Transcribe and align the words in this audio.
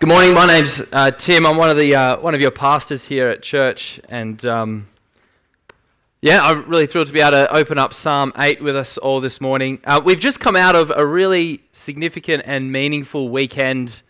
Good 0.00 0.08
morning. 0.08 0.32
My 0.32 0.46
name's 0.46 0.82
uh, 0.92 1.10
Tim. 1.10 1.44
I'm 1.44 1.58
one 1.58 1.68
of 1.68 1.76
the 1.76 1.94
uh, 1.94 2.18
one 2.20 2.34
of 2.34 2.40
your 2.40 2.50
pastors 2.50 3.04
here 3.04 3.28
at 3.28 3.42
church, 3.42 4.00
and 4.08 4.42
um, 4.46 4.88
yeah, 6.22 6.40
I'm 6.42 6.66
really 6.70 6.86
thrilled 6.86 7.08
to 7.08 7.12
be 7.12 7.20
able 7.20 7.32
to 7.32 7.54
open 7.54 7.76
up 7.76 7.92
Psalm 7.92 8.32
eight 8.38 8.62
with 8.62 8.76
us 8.76 8.96
all 8.96 9.20
this 9.20 9.42
morning. 9.42 9.78
Uh, 9.84 10.00
we've 10.02 10.18
just 10.18 10.40
come 10.40 10.56
out 10.56 10.74
of 10.74 10.90
a 10.96 11.06
really 11.06 11.64
significant 11.72 12.44
and 12.46 12.72
meaningful 12.72 13.28
weekend 13.28 14.00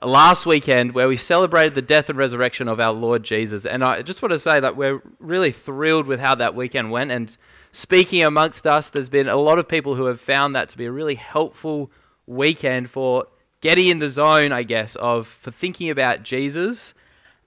last 0.00 0.46
weekend 0.46 0.94
where 0.94 1.08
we 1.08 1.16
celebrated 1.16 1.74
the 1.74 1.82
death 1.82 2.08
and 2.08 2.16
resurrection 2.16 2.68
of 2.68 2.78
our 2.78 2.92
Lord 2.92 3.24
Jesus, 3.24 3.66
and 3.66 3.82
I 3.82 4.02
just 4.02 4.22
want 4.22 4.30
to 4.30 4.38
say 4.38 4.60
that 4.60 4.76
we're 4.76 5.02
really 5.18 5.50
thrilled 5.50 6.06
with 6.06 6.20
how 6.20 6.36
that 6.36 6.54
weekend 6.54 6.92
went. 6.92 7.10
And 7.10 7.36
speaking 7.72 8.22
amongst 8.22 8.68
us, 8.68 8.88
there's 8.88 9.08
been 9.08 9.26
a 9.26 9.34
lot 9.34 9.58
of 9.58 9.66
people 9.66 9.96
who 9.96 10.04
have 10.04 10.20
found 10.20 10.54
that 10.54 10.68
to 10.68 10.78
be 10.78 10.84
a 10.84 10.92
really 10.92 11.16
helpful 11.16 11.90
weekend 12.24 12.88
for 12.88 13.26
getting 13.64 13.86
in 13.86 13.98
the 13.98 14.10
zone, 14.10 14.52
I 14.52 14.62
guess, 14.62 14.94
of 14.96 15.26
for 15.26 15.50
thinking 15.50 15.88
about 15.88 16.22
Jesus 16.22 16.92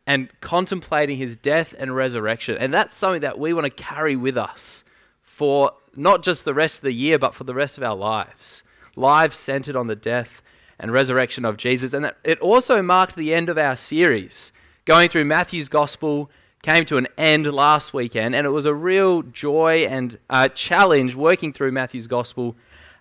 and 0.08 0.30
contemplating 0.42 1.18
his 1.18 1.38
death 1.38 1.76
and 1.78 1.96
resurrection. 1.96 2.58
And 2.58 2.74
that's 2.74 2.96
something 2.96 3.22
that 3.22 3.38
we 3.38 3.54
want 3.54 3.66
to 3.66 3.84
carry 3.84 4.16
with 4.16 4.36
us 4.36 4.84
for 5.22 5.74
not 5.96 6.24
just 6.24 6.44
the 6.44 6.56
rest 6.56 6.78
of 6.78 6.82
the 6.82 6.92
year, 6.92 7.20
but 7.20 7.36
for 7.36 7.44
the 7.44 7.54
rest 7.54 7.78
of 7.78 7.84
our 7.84 7.96
lives. 7.96 8.64
Lives 8.96 9.38
centered 9.38 9.76
on 9.76 9.86
the 9.86 9.96
death 9.96 10.42
and 10.80 10.92
resurrection 10.92 11.46
of 11.46 11.56
Jesus. 11.56 11.94
And 11.94 12.12
it 12.24 12.40
also 12.40 12.82
marked 12.82 13.16
the 13.16 13.32
end 13.32 13.48
of 13.48 13.60
our 13.60 13.76
series. 13.76 14.52
Going 14.86 15.10
through 15.10 15.26
Matthew's 15.26 15.70
gospel 15.70 16.32
came 16.64 16.86
to 16.86 16.98
an 16.98 17.08
end 17.16 17.46
last 17.46 17.94
weekend, 17.94 18.34
and 18.34 18.48
it 18.48 18.52
was 18.52 18.66
a 18.66 18.74
real 18.74 19.22
joy 19.22 19.86
and 19.88 20.18
uh, 20.32 20.48
challenge 20.48 21.14
working 21.14 21.54
through 21.54 21.74
Matthew's 21.74 22.08
gospel 22.08 22.56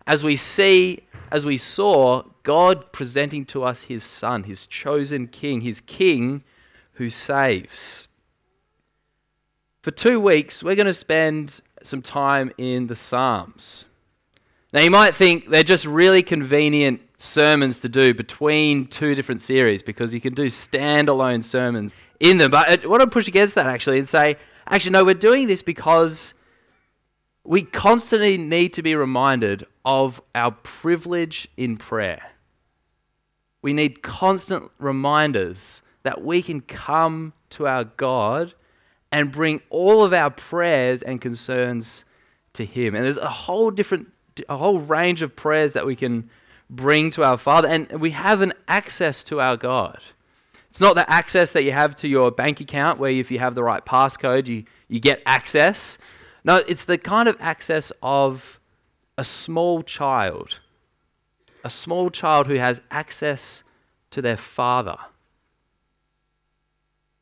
as 0.07 0.23
we 0.23 0.37
see, 0.37 1.03
as 1.31 1.45
we 1.45 1.57
saw 1.57 2.23
God 2.43 2.93
presenting 2.93 3.45
to 3.47 3.65
us 3.65 3.83
his 3.83 4.05
son, 4.05 4.45
his 4.45 4.67
chosen 4.67 5.27
king, 5.27 5.61
his 5.61 5.81
king 5.81 6.45
who 6.93 7.11
saves. 7.11 8.09
For 9.83 9.91
two 9.91 10.19
weeks, 10.21 10.63
we're 10.63 10.75
going 10.75 10.87
to 10.87 10.95
spend 10.95 11.61
some 11.83 12.03
time 12.03 12.53
in 12.59 12.87
the 12.89 12.97
Psalms. 12.97 13.85
Now, 14.73 14.83
you 14.83 14.91
might 14.91 15.15
think 15.15 15.49
they're 15.49 15.63
just 15.63 15.87
really 15.87 16.23
convenient 16.23 17.01
sermons 17.17 17.81
to 17.81 17.89
do 17.89 18.13
between 18.13 18.87
two 18.89 19.15
different 19.15 19.41
series 19.41 19.83
because 19.83 20.13
you 20.13 20.21
can 20.21 20.35
do 20.35 20.47
standalone 20.47 21.43
sermons 21.43 21.95
in 22.21 22.39
them. 22.39 22.51
But 22.51 22.85
I 22.85 22.87
want 22.87 23.01
to 23.01 23.07
push 23.07 23.29
against 23.29 23.55
that 23.55 23.67
actually 23.67 23.99
and 23.99 24.09
say, 24.09 24.37
actually, 24.67 24.93
no, 24.93 25.05
we're 25.05 25.15
doing 25.15 25.47
this 25.47 25.63
because 25.63 26.35
we 27.47 27.63
constantly 27.63 28.37
need 28.37 28.73
to 28.75 28.83
be 28.83 28.95
reminded 28.95 29.67
of 29.85 30.21
our 30.35 30.51
privilege 30.51 31.49
in 31.57 31.77
prayer. 31.77 32.33
We 33.63 33.73
need 33.73 34.03
constant 34.03 34.71
reminders 34.79 35.83
that 36.03 36.23
we 36.25 36.43
can 36.43 36.61
come 36.61 37.33
to 37.51 37.67
our 37.67 37.85
God 37.85 38.55
and 39.13 39.33
bring 39.33 39.61
all 39.71 40.03
of 40.03 40.13
our 40.13 40.31
prayers 40.31 41.03
and 41.03 41.21
concerns 41.21 42.05
to 42.55 42.65
Him. 42.65 42.95
And 42.95 43.05
there's 43.05 43.17
a 43.17 43.29
whole 43.29 43.71
different, 43.71 44.13
a 44.49 44.57
whole 44.57 44.81
range 44.81 45.23
of 45.23 45.37
prayers 45.37 45.73
that 45.75 45.87
we 45.87 45.97
can 45.97 46.29
bring 46.69 47.11
to 47.11 47.23
our 47.23 47.37
Father, 47.37 47.69
and 47.69 48.01
we 48.01 48.11
have 48.11 48.41
an 48.41 48.53
access 48.67 49.23
to 49.25 49.41
our 49.41 49.57
God. 49.57 50.01
It's 50.69 50.81
not 50.81 50.97
the 50.97 51.09
access 51.11 51.53
that 51.53 51.65
you 51.65 51.73
have 51.73 51.95
to 51.97 52.09
your 52.09 52.31
bank 52.31 52.61
account, 52.61 52.99
where 52.99 53.11
if 53.11 53.31
you 53.31 53.39
have 53.39 53.55
the 53.55 53.63
right 53.63 53.85
passcode, 53.85 54.49
you, 54.49 54.65
you 54.89 55.01
get 55.01 55.23
access. 55.25 55.97
No, 56.47 56.63
it's 56.69 56.85
the 56.85 56.97
kind 56.97 57.29
of 57.29 57.37
access 57.41 57.91
of 58.05 58.61
a 59.19 59.25
small 59.25 59.83
child, 59.83 60.61
a 61.65 61.71
small 61.71 62.09
child 62.09 62.47
who 62.47 62.55
has 62.55 62.81
access 62.89 63.65
to 64.13 64.23
their 64.23 64.37
father. 64.37 64.97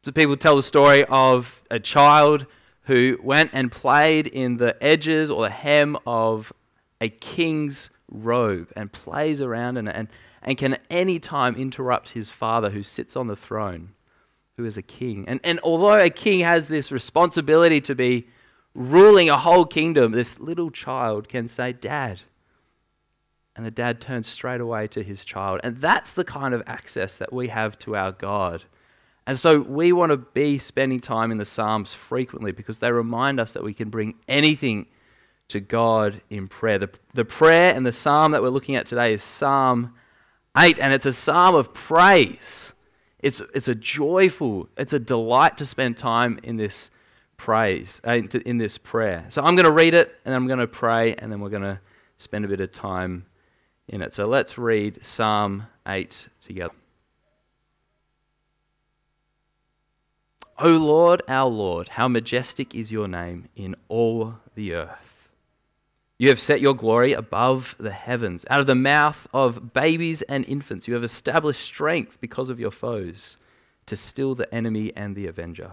So 0.05 0.13
people 0.13 0.37
tell 0.37 0.57
the 0.57 0.63
story 0.63 1.07
of 1.07 1.63
a 1.71 1.81
child 1.81 2.45
who 2.83 3.19
went 3.23 3.49
and 3.55 3.73
played 3.73 4.27
in 4.27 4.59
the 4.59 4.77
edges 4.85 5.31
or 5.31 5.45
the 5.45 5.51
hem 5.51 5.97
of 6.07 6.53
a 7.01 7.09
king's 7.09 7.89
robe 8.11 8.71
and 8.77 8.93
plays 8.93 9.41
around 9.41 9.79
in 9.79 9.89
it 9.89 9.97
and, 9.97 10.09
and 10.43 10.59
can 10.59 10.77
any 10.91 11.19
time 11.19 11.57
interrupt 11.57 12.11
his 12.11 12.29
father 12.29 12.69
who 12.69 12.83
sits 12.83 13.17
on 13.17 13.29
the 13.29 13.37
throne, 13.37 13.95
who 14.59 14.67
is 14.67 14.77
a 14.77 14.83
king. 14.83 15.25
And, 15.27 15.41
and 15.43 15.61
although 15.61 15.99
a 15.99 16.11
king 16.11 16.41
has 16.41 16.69
this 16.69 16.93
responsibility 16.93 17.81
to 17.81 17.95
be 17.95 18.27
ruling 18.75 19.31
a 19.31 19.39
whole 19.39 19.65
kingdom, 19.65 20.13
this 20.13 20.39
little 20.39 20.71
child 20.71 21.29
can 21.29 21.49
say, 21.49 21.73
Dad. 21.73 22.21
And 23.57 23.65
the 23.65 23.71
dad 23.71 24.01
turns 24.01 24.27
straight 24.27 24.61
away 24.61 24.89
to 24.89 25.03
his 25.03 25.25
child. 25.25 25.61
And 25.63 25.81
that's 25.81 26.13
the 26.13 26.25
kind 26.25 26.55
of 26.55 26.63
access 26.67 27.17
that 27.19 27.33
we 27.33 27.49
have 27.49 27.79
to 27.81 27.95
our 27.95 28.11
God. 28.11 28.65
And 29.27 29.39
so 29.39 29.61
we 29.61 29.93
want 29.93 30.11
to 30.11 30.17
be 30.17 30.59
spending 30.59 30.99
time 30.99 31.31
in 31.31 31.39
the 31.39 31.45
Psalms 31.45 31.95
frequently 31.95 32.51
because 32.51 32.81
they 32.81 32.91
remind 32.91 33.39
us 33.39 33.53
that 33.53 33.63
we 33.63 33.73
can 33.73 33.91
bring 33.91 34.15
anything 34.27 34.87
to 35.49 35.61
God 35.61 36.21
in 36.31 36.49
prayer. 36.49 36.79
The, 36.79 36.91
the 37.13 37.25
prayer 37.25 37.75
and 37.75 37.87
the 37.87 37.93
psalm 37.93 38.33
that 38.33 38.43
we're 38.43 38.49
looking 38.49 38.77
at 38.77 38.87
today 38.87 39.13
is 39.13 39.23
Psalm 39.23 39.95
8, 40.57 40.79
and 40.79 40.93
it's 40.93 41.07
a 41.07 41.13
psalm 41.13 41.55
of 41.55 41.75
praise. 41.75 42.73
It's, 43.21 43.41
it's 43.55 43.69
a 43.69 43.75
joyful, 43.75 44.69
it's 44.77 44.93
a 44.93 44.99
delight 44.99 45.57
to 45.59 45.65
spend 45.65 45.97
time 45.97 46.39
in 46.43 46.57
this 46.57 46.91
praise, 47.37 48.01
uh, 48.05 48.21
in 48.45 48.59
this 48.59 48.79
prayer. 48.79 49.27
So 49.29 49.43
I'm 49.43 49.57
going 49.57 49.67
to 49.67 49.73
read 49.73 49.95
it, 49.95 50.15
and 50.25 50.35
I'm 50.35 50.47
going 50.47 50.59
to 50.59 50.67
pray, 50.67 51.15
and 51.15 51.31
then 51.31 51.41
we're 51.41 51.51
going 51.51 51.63
to 51.63 51.81
spend 52.19 52.45
a 52.45 52.49
bit 52.49 52.61
of 52.61 52.73
time 52.73 53.27
in 53.89 54.03
it. 54.03 54.13
So 54.13 54.27
let's 54.27 54.57
read 54.59 55.05
Psalm 55.05 55.67
8 55.87 56.29
together. 56.41 56.75
O 60.59 60.69
Lord, 60.69 61.23
our 61.27 61.51
Lord, 61.51 61.89
how 61.91 62.07
majestic 62.07 62.75
is 62.75 62.93
your 62.93 63.09
name 63.09 63.49
in 63.57 63.75
all 63.89 64.37
the 64.55 64.75
earth. 64.75 65.29
You 66.17 66.29
have 66.29 66.39
set 66.39 66.61
your 66.61 66.75
glory 66.75 67.13
above 67.13 67.75
the 67.79 67.91
heavens. 67.91 68.47
Out 68.49 68.61
of 68.61 68.67
the 68.67 68.77
mouth 68.77 69.27
of 69.35 69.73
babies 69.73 70.23
and 70.23 70.45
infants, 70.47 70.87
you 70.87 70.95
have 70.95 71.03
established 71.03 71.61
strength 71.61 72.21
because 72.21 72.51
of 72.51 72.61
your 72.61 72.71
foes, 72.71 73.37
to 73.87 73.97
still 73.97 74.35
the 74.35 74.53
enemy 74.55 74.93
and 74.95 75.17
the 75.17 75.27
avenger. 75.27 75.73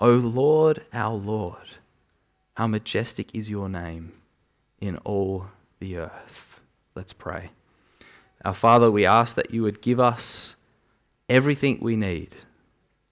O 0.00 0.10
Lord, 0.10 0.84
our 0.92 1.14
Lord, 1.14 1.66
how 2.54 2.66
majestic 2.68 3.34
is 3.34 3.50
your 3.50 3.68
name 3.68 4.12
in 4.80 4.96
all 4.98 5.46
the 5.80 5.96
earth. 5.96 6.60
Let's 6.94 7.12
pray. 7.12 7.50
Our 8.44 8.54
Father, 8.54 8.90
we 8.90 9.04
ask 9.04 9.34
that 9.34 9.52
you 9.52 9.62
would 9.62 9.82
give 9.82 9.98
us 9.98 10.54
everything 11.28 11.78
we 11.80 11.96
need 11.96 12.34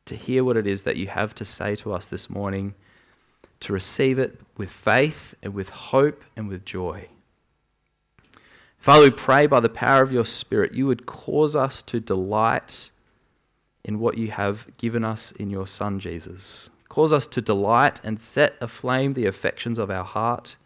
to 0.05 0.15
hear 0.15 0.45
what 0.45 0.57
it 0.57 0.67
is 0.67 0.85
that 0.85 0.97
you 0.97 1.09
have 1.09 1.35
to 1.35 1.45
say 1.45 1.75
to 1.77 1.93
us 1.93 2.07
this 2.07 2.31
morning 2.31 2.75
to 3.59 3.73
receive 3.73 4.19
it 4.19 4.41
with 4.57 4.71
faith 4.71 5.35
and 5.43 5.55
with 5.55 5.71
hope 5.71 6.23
and 6.37 6.49
with 6.49 6.65
joy. 6.65 7.09
Father, 8.79 9.07
we 9.07 9.11
pray 9.11 9.49
by 9.49 9.59
the 9.59 9.69
power 9.69 10.03
of 10.03 10.13
your 10.13 10.25
Spirit, 10.25 10.75
you 10.75 10.87
would 10.87 11.07
cause 11.07 11.57
us 11.57 11.83
to 11.83 11.99
delight 11.99 12.91
in 13.85 13.99
what 13.99 14.17
you 14.17 14.31
have 14.31 14.69
given 14.77 15.05
us 15.05 15.33
in 15.33 15.51
your 15.51 15.67
Son, 15.67 15.99
Jesus. 15.99 16.71
Cause 16.89 17.13
us 17.13 17.27
to 17.29 17.41
delight 17.41 18.01
and 18.05 18.23
set 18.23 18.55
aflame 18.61 19.15
the 19.15 19.27
affections 19.27 19.79
of 19.79 19.91
our 19.91 20.05
heart 20.05 20.57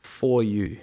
for 0.00 0.42
you. 0.42 0.78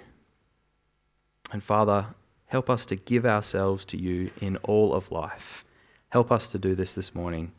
And 1.52 1.62
Father, 1.62 2.06
help 2.46 2.70
us 2.70 2.86
to 2.86 2.96
give 2.96 3.26
ourselves 3.26 3.84
to 3.86 3.96
you 3.96 4.30
in 4.40 4.56
all 4.58 4.94
of 4.94 5.10
life. 5.10 5.64
Help 6.10 6.32
us 6.32 6.48
to 6.50 6.58
do 6.58 6.74
this 6.74 6.94
this 6.94 7.14
morning, 7.14 7.52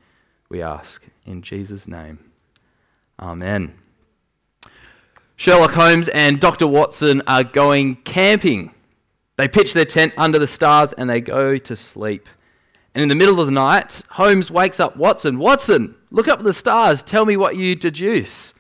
we 0.50 0.62
ask. 0.62 1.04
In 1.26 1.42
Jesus' 1.42 1.88
name. 1.88 2.20
Amen. 3.20 3.74
Sherlock 5.36 5.72
Holmes 5.72 6.08
and 6.10 6.40
Dr. 6.40 6.68
Watson 6.68 7.22
are 7.28 7.44
going 7.44 7.96
camping. 7.98 8.74
They 9.38 9.48
pitch 9.48 9.74
their 9.74 9.86
tent 9.86 10.14
under 10.18 10.38
the 10.38 10.48
stars 10.48 10.94
and 10.94 11.10
they 11.10 11.22
go 11.22 11.58
to 11.58 11.76
sleep. 11.76 12.28
And 12.94 13.02
in 13.02 13.10
the 13.10 13.16
middle 13.16 13.40
of 13.40 13.48
the 13.48 13.52
night, 13.52 14.02
Holmes 14.10 14.52
wakes 14.52 14.80
up 14.80 14.98
Watson. 14.98 15.40
Watson, 15.40 15.96
look 16.10 16.28
up 16.28 16.40
at 16.40 16.46
the 16.46 16.54
stars. 16.54 17.02
Tell 17.02 17.26
me 17.26 17.38
what 17.38 17.56
you 17.56 17.76
deduce. 17.76 18.54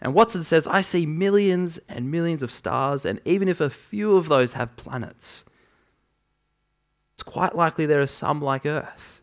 And 0.00 0.12
Watson 0.12 0.42
says, 0.42 0.66
I 0.66 0.82
see 0.82 1.06
millions 1.06 1.78
and 1.88 2.10
millions 2.10 2.42
of 2.42 2.52
stars, 2.52 3.06
and 3.06 3.20
even 3.24 3.48
if 3.48 3.60
a 3.60 3.70
few 3.70 4.16
of 4.16 4.28
those 4.28 4.52
have 4.52 4.76
planets. 4.76 5.44
it's 7.14 7.22
quite 7.22 7.56
likely 7.56 7.86
there 7.86 8.02
are 8.02 8.06
some 8.06 8.42
like 8.42 8.66
Earth. 8.66 9.22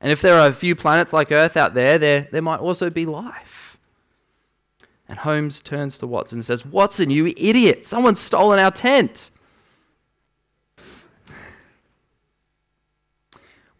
And 0.00 0.10
if 0.10 0.20
there 0.20 0.36
are 0.38 0.48
a 0.48 0.52
few 0.52 0.74
planets 0.74 1.12
like 1.12 1.30
Earth 1.30 1.56
out 1.56 1.74
there, 1.74 1.98
there, 1.98 2.28
there 2.32 2.42
might 2.42 2.58
also 2.58 2.90
be 2.90 3.06
life. 3.06 3.78
And 5.08 5.20
Holmes 5.20 5.62
turns 5.62 5.98
to 5.98 6.06
Watson 6.08 6.38
and 6.38 6.46
says, 6.46 6.66
Watson, 6.66 7.10
you 7.10 7.32
idiot! 7.36 7.86
Someone's 7.86 8.18
stolen 8.18 8.58
our 8.58 8.72
tent. 8.72 9.30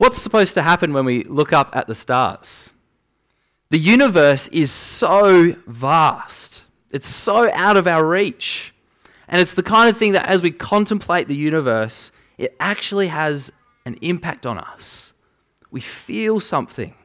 What's 0.02 0.20
supposed 0.20 0.54
to 0.54 0.62
happen 0.62 0.93
when 0.93 1.04
we 1.04 1.22
look 1.22 1.52
up 1.52 1.76
at 1.76 1.87
the 1.87 1.94
stars? 1.94 2.70
The 3.70 3.78
universe 3.78 4.49
is 4.49 4.72
so 4.72 5.54
vast, 5.69 6.62
it's 6.90 7.06
so 7.06 7.49
out 7.52 7.76
of 7.76 7.87
our 7.87 8.04
reach. 8.04 8.75
And 9.28 9.40
it's 9.40 9.54
the 9.54 9.62
kind 9.62 9.88
of 9.88 9.96
thing 9.96 10.10
that 10.10 10.26
as 10.26 10.43
we 10.43 10.50
contemplate 10.50 11.28
the 11.28 11.37
universe, 11.37 12.10
it 12.37 12.56
actually 12.58 13.06
has 13.06 13.52
an 13.87 13.96
impact 14.02 14.44
on 14.44 14.58
us. 14.58 15.12
We 15.70 15.81
feel 15.81 16.40
something. 16.40 16.96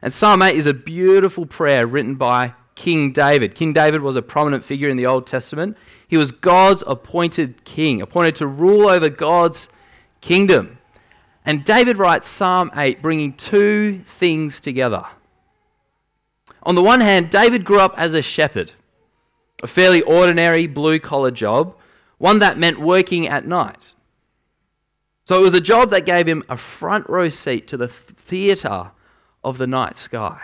And 0.00 0.14
Psalm 0.14 0.40
8 0.40 0.56
is 0.56 0.64
a 0.64 0.72
beautiful 0.72 1.44
prayer 1.44 1.86
written 1.86 2.14
by 2.14 2.54
King 2.76 3.12
David. 3.12 3.54
King 3.54 3.74
David 3.74 4.00
was 4.00 4.16
a 4.16 4.22
prominent 4.22 4.64
figure 4.64 4.88
in 4.88 4.96
the 4.96 5.04
Old 5.04 5.26
Testament. 5.26 5.76
He 6.08 6.16
was 6.16 6.32
God's 6.32 6.82
appointed 6.86 7.66
king, 7.66 8.00
appointed 8.00 8.36
to 8.36 8.46
rule 8.46 8.88
over 8.88 9.10
God's 9.10 9.68
kingdom. 10.22 10.78
And 11.44 11.64
David 11.64 11.98
writes 11.98 12.28
Psalm 12.28 12.70
8, 12.74 13.02
bringing 13.02 13.32
two 13.34 14.02
things 14.06 14.60
together. 14.60 15.04
On 16.62 16.74
the 16.74 16.82
one 16.82 17.00
hand, 17.00 17.30
David 17.30 17.64
grew 17.64 17.80
up 17.80 17.94
as 17.96 18.14
a 18.14 18.22
shepherd, 18.22 18.72
a 19.62 19.66
fairly 19.66 20.02
ordinary 20.02 20.66
blue 20.66 21.00
collar 21.00 21.32
job, 21.32 21.76
one 22.18 22.38
that 22.38 22.58
meant 22.58 22.80
working 22.80 23.26
at 23.26 23.46
night. 23.46 23.94
So 25.24 25.36
it 25.36 25.42
was 25.42 25.54
a 25.54 25.60
job 25.60 25.90
that 25.90 26.06
gave 26.06 26.28
him 26.28 26.44
a 26.48 26.56
front 26.56 27.08
row 27.08 27.28
seat 27.28 27.66
to 27.68 27.76
the 27.76 27.88
theatre 27.88 28.92
of 29.42 29.58
the 29.58 29.66
night 29.66 29.96
sky. 29.96 30.40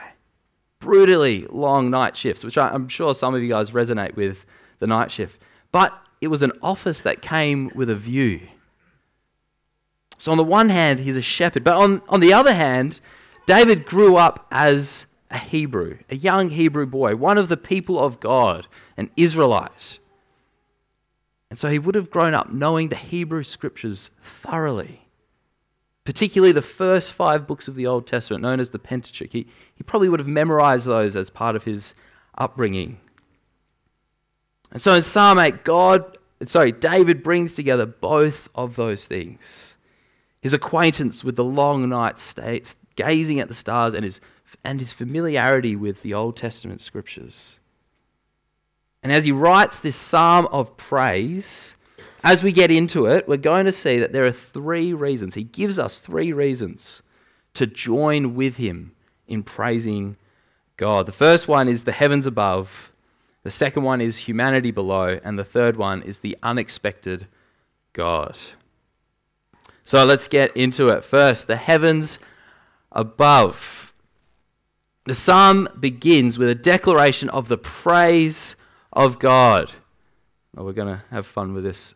Brutally 0.80 1.46
long 1.50 1.90
night 1.90 2.16
shifts, 2.16 2.44
which 2.44 2.58
I'm 2.58 2.88
sure 2.88 3.14
some 3.14 3.34
of 3.34 3.42
you 3.42 3.48
guys 3.48 3.70
resonate 3.70 4.16
with 4.16 4.44
the 4.78 4.86
night 4.86 5.12
shift. 5.12 5.40
But 5.72 5.92
it 6.20 6.28
was 6.28 6.42
an 6.42 6.52
office 6.62 7.02
that 7.02 7.22
came 7.22 7.70
with 7.74 7.90
a 7.90 7.94
view. 7.94 8.48
So, 10.18 10.32
on 10.32 10.36
the 10.36 10.44
one 10.44 10.68
hand, 10.68 11.00
he's 11.00 11.16
a 11.16 11.22
shepherd, 11.22 11.64
but 11.64 11.76
on, 11.76 12.02
on 12.08 12.20
the 12.20 12.32
other 12.32 12.52
hand, 12.52 13.00
David 13.46 13.86
grew 13.86 14.16
up 14.16 14.46
as 14.50 15.06
a 15.30 15.38
Hebrew, 15.38 15.98
a 16.10 16.16
young 16.16 16.50
Hebrew 16.50 16.86
boy, 16.86 17.16
one 17.16 17.38
of 17.38 17.48
the 17.48 17.56
people 17.56 17.98
of 17.98 18.20
God, 18.20 18.66
an 18.96 19.10
Israelite. 19.16 19.98
And 21.50 21.58
so 21.58 21.70
he 21.70 21.78
would 21.78 21.94
have 21.94 22.10
grown 22.10 22.34
up 22.34 22.52
knowing 22.52 22.88
the 22.88 22.96
Hebrew 22.96 23.42
scriptures 23.42 24.10
thoroughly, 24.20 25.08
particularly 26.04 26.52
the 26.52 26.62
first 26.62 27.12
five 27.12 27.46
books 27.46 27.68
of 27.68 27.74
the 27.74 27.86
Old 27.86 28.06
Testament, 28.06 28.42
known 28.42 28.60
as 28.60 28.70
the 28.70 28.78
Pentateuch. 28.78 29.32
He, 29.32 29.46
he 29.74 29.82
probably 29.82 30.08
would 30.08 30.20
have 30.20 30.28
memorized 30.28 30.86
those 30.86 31.16
as 31.16 31.30
part 31.30 31.56
of 31.56 31.64
his 31.64 31.94
upbringing. 32.36 32.98
And 34.70 34.82
so 34.82 34.92
in 34.92 35.02
Psalm 35.02 35.38
8, 35.38 35.64
God, 35.64 36.18
sorry, 36.44 36.72
David 36.72 37.22
brings 37.22 37.54
together 37.54 37.86
both 37.86 38.48
of 38.54 38.76
those 38.76 39.06
things 39.06 39.77
his 40.40 40.52
acquaintance 40.52 41.24
with 41.24 41.36
the 41.36 41.44
long 41.44 41.88
night 41.88 42.18
states, 42.18 42.76
gazing 42.96 43.40
at 43.40 43.48
the 43.48 43.54
stars, 43.54 43.94
and 43.94 44.04
his, 44.04 44.20
and 44.64 44.80
his 44.80 44.92
familiarity 44.92 45.74
with 45.74 46.02
the 46.02 46.14
Old 46.14 46.36
Testament 46.36 46.80
scriptures. 46.80 47.58
And 49.02 49.12
as 49.12 49.24
he 49.24 49.32
writes 49.32 49.80
this 49.80 49.96
psalm 49.96 50.46
of 50.50 50.76
praise, 50.76 51.76
as 52.24 52.42
we 52.42 52.52
get 52.52 52.70
into 52.70 53.06
it, 53.06 53.28
we're 53.28 53.36
going 53.36 53.66
to 53.66 53.72
see 53.72 53.98
that 53.98 54.12
there 54.12 54.26
are 54.26 54.32
three 54.32 54.92
reasons. 54.92 55.34
He 55.34 55.44
gives 55.44 55.78
us 55.78 56.00
three 56.00 56.32
reasons 56.32 57.02
to 57.54 57.66
join 57.66 58.34
with 58.34 58.56
him 58.56 58.92
in 59.26 59.42
praising 59.42 60.16
God. 60.76 61.06
The 61.06 61.12
first 61.12 61.48
one 61.48 61.68
is 61.68 61.84
the 61.84 61.92
heavens 61.92 62.26
above, 62.26 62.92
the 63.44 63.50
second 63.50 63.82
one 63.82 64.00
is 64.00 64.18
humanity 64.18 64.70
below, 64.70 65.18
and 65.22 65.38
the 65.38 65.44
third 65.44 65.76
one 65.76 66.02
is 66.02 66.18
the 66.18 66.36
unexpected 66.42 67.26
God. 67.92 68.36
So 69.88 70.04
let's 70.04 70.28
get 70.28 70.54
into 70.54 70.88
it. 70.88 71.02
First, 71.02 71.46
the 71.46 71.56
heavens 71.56 72.18
above. 72.92 73.94
The 75.06 75.14
psalm 75.14 75.66
begins 75.80 76.36
with 76.36 76.50
a 76.50 76.54
declaration 76.54 77.30
of 77.30 77.48
the 77.48 77.56
praise 77.56 78.54
of 78.92 79.18
God. 79.18 79.72
Oh, 80.54 80.64
we're 80.64 80.74
going 80.74 80.94
to 80.94 81.02
have 81.10 81.26
fun 81.26 81.54
with 81.54 81.64
this. 81.64 81.94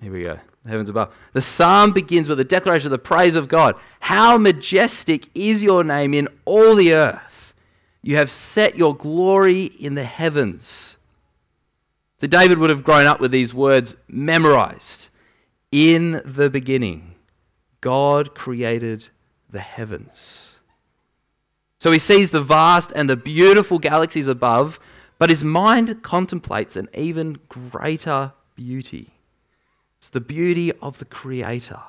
Here 0.00 0.12
we 0.12 0.22
go. 0.22 0.38
The 0.62 0.70
heavens 0.70 0.88
above. 0.90 1.12
The 1.32 1.42
psalm 1.42 1.92
begins 1.92 2.28
with 2.28 2.38
a 2.38 2.44
declaration 2.44 2.86
of 2.86 2.92
the 2.92 2.98
praise 2.98 3.34
of 3.34 3.48
God. 3.48 3.74
How 3.98 4.38
majestic 4.38 5.28
is 5.34 5.64
your 5.64 5.82
name 5.82 6.14
in 6.14 6.28
all 6.44 6.76
the 6.76 6.94
earth! 6.94 7.52
You 8.00 8.14
have 8.14 8.30
set 8.30 8.76
your 8.76 8.94
glory 8.94 9.64
in 9.64 9.96
the 9.96 10.04
heavens. 10.04 10.98
So 12.20 12.28
David 12.28 12.58
would 12.58 12.70
have 12.70 12.84
grown 12.84 13.08
up 13.08 13.18
with 13.18 13.32
these 13.32 13.52
words 13.52 13.96
memorized. 14.06 15.08
In 15.70 16.22
the 16.24 16.48
beginning, 16.48 17.07
God 17.80 18.34
created 18.34 19.08
the 19.50 19.60
heavens. 19.60 20.58
So 21.78 21.92
he 21.92 21.98
sees 21.98 22.30
the 22.30 22.42
vast 22.42 22.92
and 22.94 23.08
the 23.08 23.16
beautiful 23.16 23.78
galaxies 23.78 24.28
above, 24.28 24.80
but 25.18 25.30
his 25.30 25.44
mind 25.44 26.02
contemplates 26.02 26.76
an 26.76 26.88
even 26.94 27.38
greater 27.48 28.32
beauty. 28.56 29.14
It's 29.98 30.08
the 30.08 30.20
beauty 30.20 30.72
of 30.80 30.98
the 30.98 31.04
Creator. 31.04 31.80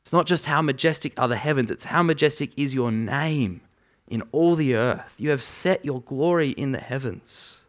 It's 0.00 0.12
not 0.12 0.26
just 0.26 0.46
how 0.46 0.62
majestic 0.62 1.18
are 1.18 1.28
the 1.28 1.36
heavens, 1.36 1.70
it's 1.70 1.84
how 1.84 2.02
majestic 2.02 2.52
is 2.56 2.74
your 2.74 2.90
name 2.90 3.60
in 4.08 4.22
all 4.32 4.54
the 4.56 4.74
earth. 4.74 5.14
You 5.18 5.30
have 5.30 5.42
set 5.42 5.84
your 5.84 6.00
glory 6.00 6.50
in 6.50 6.72
the 6.72 6.80
heavens. 6.80 7.60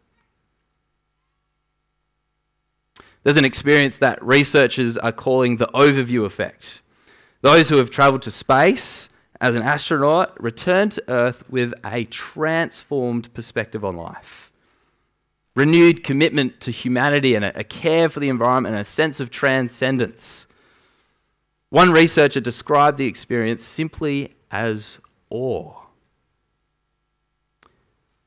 There's 3.22 3.36
an 3.36 3.44
experience 3.44 3.98
that 3.98 4.22
researchers 4.24 4.96
are 4.96 5.12
calling 5.12 5.56
the 5.56 5.66
overview 5.68 6.24
effect. 6.24 6.80
Those 7.42 7.68
who 7.68 7.76
have 7.76 7.90
traveled 7.90 8.22
to 8.22 8.30
space 8.30 9.08
as 9.40 9.54
an 9.54 9.62
astronaut 9.62 10.40
return 10.42 10.90
to 10.90 11.04
Earth 11.08 11.42
with 11.48 11.72
a 11.84 12.04
transformed 12.04 13.32
perspective 13.34 13.84
on 13.84 13.96
life. 13.96 14.52
Renewed 15.56 16.04
commitment 16.04 16.60
to 16.60 16.70
humanity 16.70 17.34
and 17.34 17.44
a, 17.44 17.64
care 17.64 18.08
for 18.08 18.20
the 18.20 18.28
environment 18.28 18.74
and 18.74 18.82
a 18.82 18.84
sense 18.84 19.20
of 19.20 19.30
transcendence. 19.30 20.46
One 21.70 21.90
researcher 21.90 22.40
described 22.40 22.98
the 22.98 23.06
experience 23.06 23.64
simply 23.64 24.34
as 24.50 24.98
awe. 25.28 25.79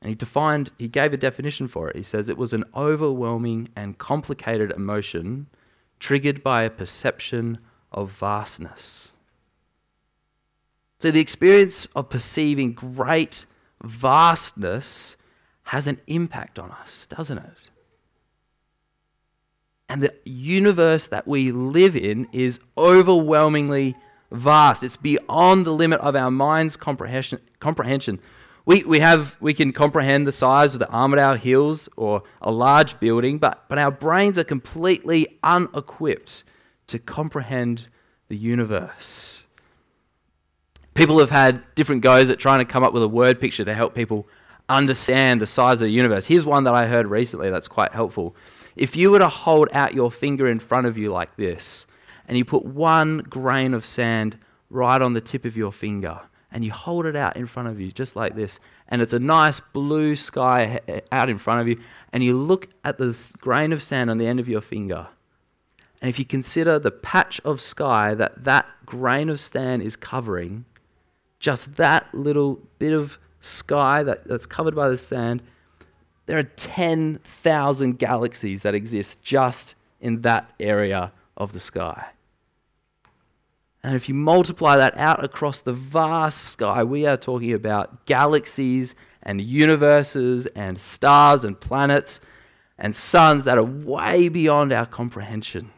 And 0.04 0.10
he 0.10 0.14
defined, 0.14 0.70
he 0.76 0.86
gave 0.86 1.14
a 1.14 1.16
definition 1.16 1.66
for 1.66 1.88
it. 1.88 1.96
He 1.96 2.02
says 2.02 2.28
it 2.28 2.36
was 2.36 2.52
an 2.52 2.64
overwhelming 2.76 3.70
and 3.74 3.96
complicated 3.96 4.70
emotion 4.70 5.46
triggered 5.98 6.42
by 6.42 6.62
a 6.62 6.68
perception 6.68 7.56
of 7.90 8.10
vastness. 8.10 9.12
So 10.98 11.10
the 11.10 11.20
experience 11.20 11.88
of 11.96 12.10
perceiving 12.10 12.74
great 12.74 13.46
vastness 13.82 15.16
has 15.62 15.88
an 15.88 15.98
impact 16.06 16.58
on 16.58 16.70
us, 16.70 17.06
doesn't 17.08 17.38
it? 17.38 17.70
And 19.88 20.02
the 20.02 20.12
universe 20.26 21.06
that 21.06 21.26
we 21.26 21.50
live 21.50 21.96
in 21.96 22.28
is 22.30 22.60
overwhelmingly 22.76 23.96
vast. 24.30 24.82
It's 24.82 24.98
beyond 24.98 25.64
the 25.64 25.72
limit 25.72 26.00
of 26.00 26.14
our 26.14 26.30
mind's 26.30 26.76
comprehension. 26.76 27.40
comprehension. 27.58 28.20
We, 28.66 28.82
we, 28.82 29.00
have, 29.00 29.36
we 29.40 29.52
can 29.52 29.72
comprehend 29.72 30.26
the 30.26 30.32
size 30.32 30.74
of 30.74 30.78
the 30.78 30.90
Armadale 30.90 31.36
Hills 31.36 31.88
or 31.96 32.22
a 32.40 32.50
large 32.50 32.98
building, 32.98 33.38
but, 33.38 33.64
but 33.68 33.78
our 33.78 33.90
brains 33.90 34.38
are 34.38 34.44
completely 34.44 35.38
unequipped 35.42 36.44
to 36.86 36.98
comprehend 36.98 37.88
the 38.28 38.36
universe. 38.36 39.44
People 40.94 41.18
have 41.18 41.30
had 41.30 41.62
different 41.74 42.02
goes 42.02 42.30
at 42.30 42.38
trying 42.38 42.60
to 42.60 42.64
come 42.64 42.82
up 42.82 42.94
with 42.94 43.02
a 43.02 43.08
word 43.08 43.38
picture 43.38 43.64
to 43.64 43.74
help 43.74 43.94
people 43.94 44.26
understand 44.68 45.40
the 45.40 45.46
size 45.46 45.80
of 45.80 45.86
the 45.86 45.92
universe. 45.92 46.26
Here's 46.26 46.46
one 46.46 46.64
that 46.64 46.74
I 46.74 46.86
heard 46.86 47.06
recently 47.06 47.50
that's 47.50 47.68
quite 47.68 47.92
helpful. 47.92 48.34
If 48.76 48.96
you 48.96 49.10
were 49.10 49.18
to 49.18 49.28
hold 49.28 49.68
out 49.72 49.94
your 49.94 50.10
finger 50.10 50.48
in 50.48 50.58
front 50.58 50.86
of 50.86 50.96
you 50.96 51.12
like 51.12 51.36
this, 51.36 51.86
and 52.26 52.38
you 52.38 52.44
put 52.44 52.64
one 52.64 53.18
grain 53.18 53.74
of 53.74 53.84
sand 53.84 54.38
right 54.70 55.00
on 55.00 55.12
the 55.12 55.20
tip 55.20 55.44
of 55.44 55.56
your 55.56 55.72
finger, 55.72 56.20
and 56.54 56.64
you 56.64 56.70
hold 56.70 57.04
it 57.04 57.16
out 57.16 57.36
in 57.36 57.48
front 57.48 57.68
of 57.68 57.80
you 57.80 57.90
just 57.90 58.14
like 58.14 58.36
this, 58.36 58.60
and 58.88 59.02
it's 59.02 59.12
a 59.12 59.18
nice 59.18 59.60
blue 59.72 60.14
sky 60.14 60.80
out 61.10 61.28
in 61.28 61.36
front 61.36 61.60
of 61.60 61.68
you, 61.68 61.78
and 62.12 62.22
you 62.22 62.34
look 62.34 62.68
at 62.84 62.96
the 62.96 63.34
grain 63.40 63.72
of 63.72 63.82
sand 63.82 64.08
on 64.08 64.18
the 64.18 64.26
end 64.26 64.38
of 64.38 64.48
your 64.48 64.60
finger. 64.60 65.08
And 66.00 66.08
if 66.08 66.18
you 66.18 66.24
consider 66.24 66.78
the 66.78 66.92
patch 66.92 67.40
of 67.44 67.60
sky 67.60 68.14
that 68.14 68.44
that 68.44 68.66
grain 68.86 69.28
of 69.28 69.40
sand 69.40 69.82
is 69.82 69.96
covering, 69.96 70.64
just 71.40 71.74
that 71.74 72.06
little 72.14 72.60
bit 72.78 72.92
of 72.92 73.18
sky 73.40 74.04
that, 74.04 74.26
that's 74.28 74.46
covered 74.46 74.76
by 74.76 74.88
the 74.88 74.96
sand, 74.96 75.42
there 76.26 76.38
are 76.38 76.44
10,000 76.44 77.98
galaxies 77.98 78.62
that 78.62 78.74
exist 78.74 79.20
just 79.22 79.74
in 80.00 80.22
that 80.22 80.52
area 80.60 81.12
of 81.36 81.52
the 81.52 81.60
sky. 81.60 82.06
And 83.84 83.94
if 83.94 84.08
you 84.08 84.14
multiply 84.14 84.78
that 84.78 84.96
out 84.96 85.22
across 85.22 85.60
the 85.60 85.74
vast 85.74 86.38
sky, 86.38 86.82
we 86.82 87.04
are 87.04 87.18
talking 87.18 87.52
about 87.52 88.06
galaxies 88.06 88.94
and 89.22 89.42
universes 89.42 90.46
and 90.46 90.80
stars 90.80 91.44
and 91.44 91.60
planets 91.60 92.18
and 92.78 92.96
suns 92.96 93.44
that 93.44 93.58
are 93.58 93.62
way 93.62 94.30
beyond 94.30 94.72
our 94.72 94.86
comprehension. 94.86 95.70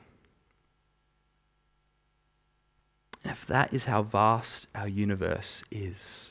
And 3.24 3.32
if 3.32 3.44
that 3.46 3.74
is 3.74 3.84
how 3.84 4.02
vast 4.02 4.68
our 4.72 4.86
universe 4.86 5.64
is, 5.72 6.30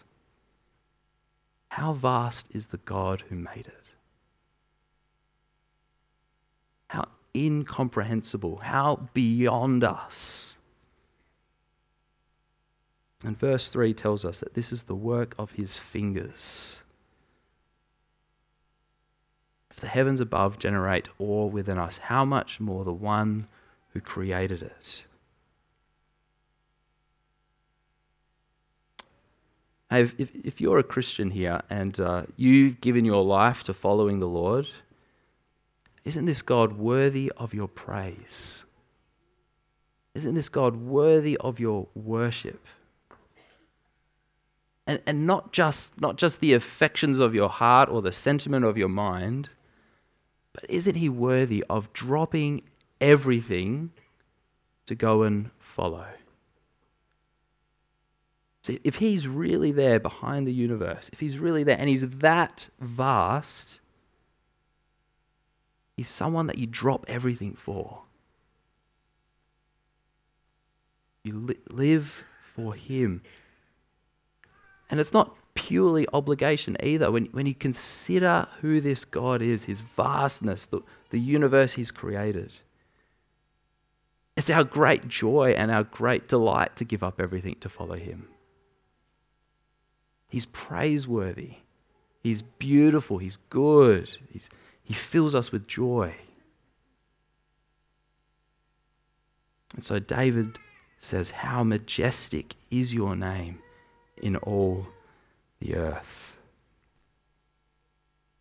how 1.68 1.92
vast 1.92 2.48
is 2.52 2.68
the 2.68 2.78
God 2.78 3.26
who 3.28 3.36
made 3.36 3.68
it? 3.68 3.84
How 6.88 7.10
incomprehensible, 7.36 8.60
how 8.60 9.10
beyond 9.14 9.84
us. 9.84 10.55
And 13.26 13.38
verse 13.38 13.70
3 13.70 13.94
tells 13.96 14.24
us 14.24 14.40
that 14.40 14.54
this 14.54 14.72
is 14.72 14.84
the 14.84 14.96
work 14.96 15.34
of 15.40 15.54
his 15.54 15.80
fingers. 15.80 16.82
If 19.72 19.78
the 19.78 19.88
heavens 19.88 20.22
above 20.22 20.60
generate 20.60 21.08
awe 21.18 21.48
within 21.48 21.80
us, 21.80 21.98
how 21.98 22.24
much 22.24 22.60
more 22.60 22.86
the 22.86 22.94
one 22.94 23.48
who 23.94 24.00
created 24.00 24.62
it? 24.62 25.04
If, 29.92 30.14
if, 30.20 30.30
if 30.44 30.62
you're 30.62 30.80
a 30.80 30.84
Christian 30.84 31.32
here 31.32 31.62
and 31.70 32.00
uh, 32.00 32.24
you've 32.36 32.80
given 32.80 33.06
your 33.06 33.24
life 33.24 33.64
to 33.64 33.74
following 33.74 34.20
the 34.20 34.28
Lord, 34.28 34.68
isn't 36.04 36.26
this 36.26 36.44
God 36.44 36.74
worthy 36.78 37.32
of 37.38 37.54
your 37.56 37.68
praise? 37.68 38.66
Isn't 40.14 40.36
this 40.36 40.50
God 40.50 40.76
worthy 40.76 41.38
of 41.38 41.60
your 41.60 41.88
worship? 41.96 42.66
And, 44.88 45.02
and 45.06 45.26
not, 45.26 45.52
just, 45.52 46.00
not 46.00 46.18
just 46.18 46.40
the 46.40 46.54
affections 46.54 47.20
of 47.20 47.34
your 47.34 47.50
heart 47.50 47.90
or 47.90 48.02
the 48.02 48.12
sentiment 48.12 48.66
of 48.66 48.78
your 48.78 48.90
mind, 48.90 49.50
but 50.54 50.66
isn't 50.70 50.96
He 50.96 51.10
worthy 51.10 51.64
of 51.70 51.92
dropping 51.94 52.62
everything 53.02 53.92
to 54.86 54.96
go 54.96 55.24
and 55.24 55.50
follow? 55.60 56.06
If 58.68 58.96
he's 58.96 59.28
really 59.28 59.72
there 59.72 60.00
behind 60.00 60.48
the 60.48 60.54
universe, 60.54 61.10
if 61.14 61.20
he's 61.20 61.38
really 61.38 61.64
there 61.64 61.78
and 61.78 61.90
he's 61.90 62.08
that 62.08 62.70
vast, 62.80 63.80
he's 65.96 66.08
someone 66.08 66.48
that 66.48 66.58
you 66.58 66.66
drop 66.66 67.06
everything 67.08 67.54
for. 67.54 68.02
You 71.24 71.38
li- 71.38 71.60
live 71.70 72.24
for 72.56 72.74
him. 72.74 73.22
And 74.90 75.00
it's 75.00 75.14
not 75.14 75.36
purely 75.56 76.06
obligation 76.14 76.78
either. 76.82 77.12
When, 77.12 77.26
when 77.28 77.46
you 77.46 77.56
consider 77.56 78.48
who 78.62 78.82
this 78.82 79.06
God 79.06 79.42
is, 79.42 79.64
his 79.64 79.82
vastness, 79.82 80.68
the, 80.68 80.82
the 81.10 81.20
universe 81.20 81.74
he's 81.74 81.92
created, 81.92 82.52
it's 84.38 84.50
our 84.50 84.64
great 84.64 85.08
joy 85.08 85.56
and 85.58 85.72
our 85.72 85.84
great 85.84 86.28
delight 86.28 86.76
to 86.76 86.86
give 86.86 87.04
up 87.04 87.20
everything 87.20 87.56
to 87.62 87.70
follow 87.70 87.96
him. 87.96 88.28
He's 90.30 90.46
praiseworthy. 90.46 91.56
He's 92.22 92.42
beautiful. 92.42 93.20
He's 93.20 93.38
good. 93.50 94.18
He's, 94.30 94.50
he 94.84 94.94
fills 94.94 95.36
us 95.36 95.52
with 95.52 95.68
joy. 95.68 96.16
And 99.74 99.84
so 99.84 100.00
David 100.00 100.58
says, 101.00 101.30
How 101.30 101.64
majestic 101.64 102.56
is 102.70 102.94
your 102.94 103.16
name 103.16 103.60
in 104.22 104.36
all 104.38 104.88
the 105.60 105.76
earth. 105.76 106.34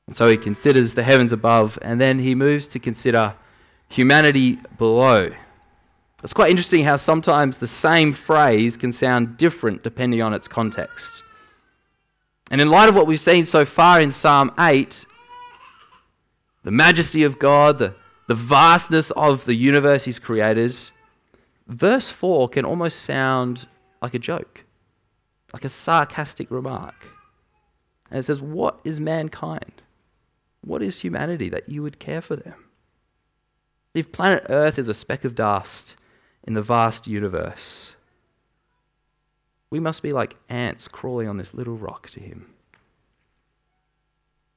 And 0.06 0.14
so 0.14 0.28
he 0.28 0.36
considers 0.36 0.94
the 0.94 1.02
heavens 1.02 1.32
above, 1.32 1.78
and 1.82 2.00
then 2.00 2.18
he 2.18 2.34
moves 2.34 2.68
to 2.68 2.78
consider 2.78 3.34
humanity 3.88 4.58
below. 4.76 5.30
It's 6.22 6.32
quite 6.32 6.50
interesting 6.50 6.84
how 6.84 6.96
sometimes 6.96 7.58
the 7.58 7.66
same 7.66 8.12
phrase 8.12 8.76
can 8.76 8.92
sound 8.92 9.36
different 9.36 9.82
depending 9.82 10.22
on 10.22 10.32
its 10.32 10.48
context. 10.48 11.22
And 12.50 12.60
in 12.60 12.68
light 12.70 12.88
of 12.88 12.94
what 12.94 13.06
we've 13.06 13.20
seen 13.20 13.44
so 13.44 13.64
far 13.64 14.00
in 14.00 14.10
Psalm 14.10 14.52
8, 14.58 15.04
the 16.62 16.70
majesty 16.70 17.24
of 17.24 17.38
God, 17.38 17.78
the, 17.78 17.94
the 18.26 18.34
vastness 18.34 19.10
of 19.12 19.44
the 19.44 19.54
universe 19.54 20.04
He's 20.04 20.18
created, 20.18 20.76
verse 21.66 22.10
4 22.10 22.48
can 22.48 22.64
almost 22.64 23.00
sound 23.00 23.66
like 24.00 24.14
a 24.14 24.18
joke, 24.18 24.63
like 25.54 25.64
a 25.64 25.68
sarcastic 25.68 26.50
remark. 26.50 27.06
And 28.10 28.18
it 28.18 28.24
says, 28.24 28.42
What 28.42 28.80
is 28.82 28.98
mankind? 28.98 29.82
What 30.62 30.82
is 30.82 31.00
humanity 31.00 31.48
that 31.48 31.68
you 31.68 31.80
would 31.82 32.00
care 32.00 32.20
for 32.20 32.34
them? 32.34 32.64
If 33.94 34.10
planet 34.10 34.44
Earth 34.48 34.80
is 34.80 34.88
a 34.88 34.94
speck 34.94 35.24
of 35.24 35.36
dust 35.36 35.94
in 36.42 36.54
the 36.54 36.60
vast 36.60 37.06
universe, 37.06 37.94
we 39.70 39.78
must 39.78 40.02
be 40.02 40.10
like 40.10 40.36
ants 40.48 40.88
crawling 40.88 41.28
on 41.28 41.36
this 41.36 41.54
little 41.54 41.76
rock 41.76 42.10
to 42.10 42.20
him. 42.20 42.52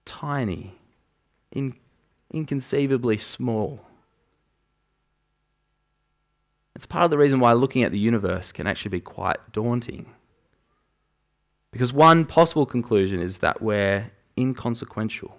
Tiny, 0.03 0.79
in, 1.51 1.75
inconceivably 2.33 3.19
small. 3.19 3.81
It's 6.75 6.87
part 6.87 7.05
of 7.05 7.11
the 7.11 7.19
reason 7.19 7.39
why 7.39 7.53
looking 7.53 7.83
at 7.83 7.91
the 7.91 7.99
universe 7.99 8.51
can 8.51 8.65
actually 8.65 8.89
be 8.89 9.01
quite 9.01 9.51
daunting. 9.51 10.13
Because 11.77 11.93
one 11.93 12.25
possible 12.25 12.65
conclusion 12.65 13.21
is 13.21 13.37
that 13.37 13.61
we're 13.61 14.09
inconsequential, 14.35 15.37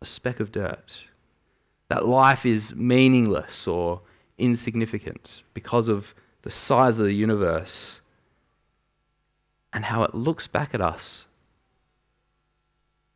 a 0.00 0.06
speck 0.06 0.38
of 0.38 0.52
dirt, 0.52 1.00
that 1.88 2.06
life 2.06 2.46
is 2.46 2.76
meaningless 2.76 3.66
or 3.66 4.02
insignificant 4.38 5.42
because 5.52 5.88
of 5.88 6.14
the 6.42 6.50
size 6.52 7.00
of 7.00 7.06
the 7.06 7.12
universe 7.12 8.00
and 9.72 9.86
how 9.86 10.04
it 10.04 10.14
looks 10.14 10.46
back 10.46 10.72
at 10.72 10.80
us 10.80 11.26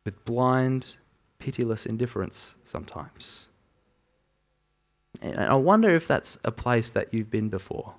with 0.03 0.25
blind, 0.25 0.95
pitiless 1.39 1.85
indifference 1.85 2.55
sometimes. 2.65 3.47
And 5.21 5.37
I 5.37 5.55
wonder 5.55 5.95
if 5.95 6.09
that's 6.09 6.37
a 6.43 6.51
place 6.51 6.91
that 6.91 7.13
you've 7.13 7.31
been 7.31 7.47
before. 7.47 7.93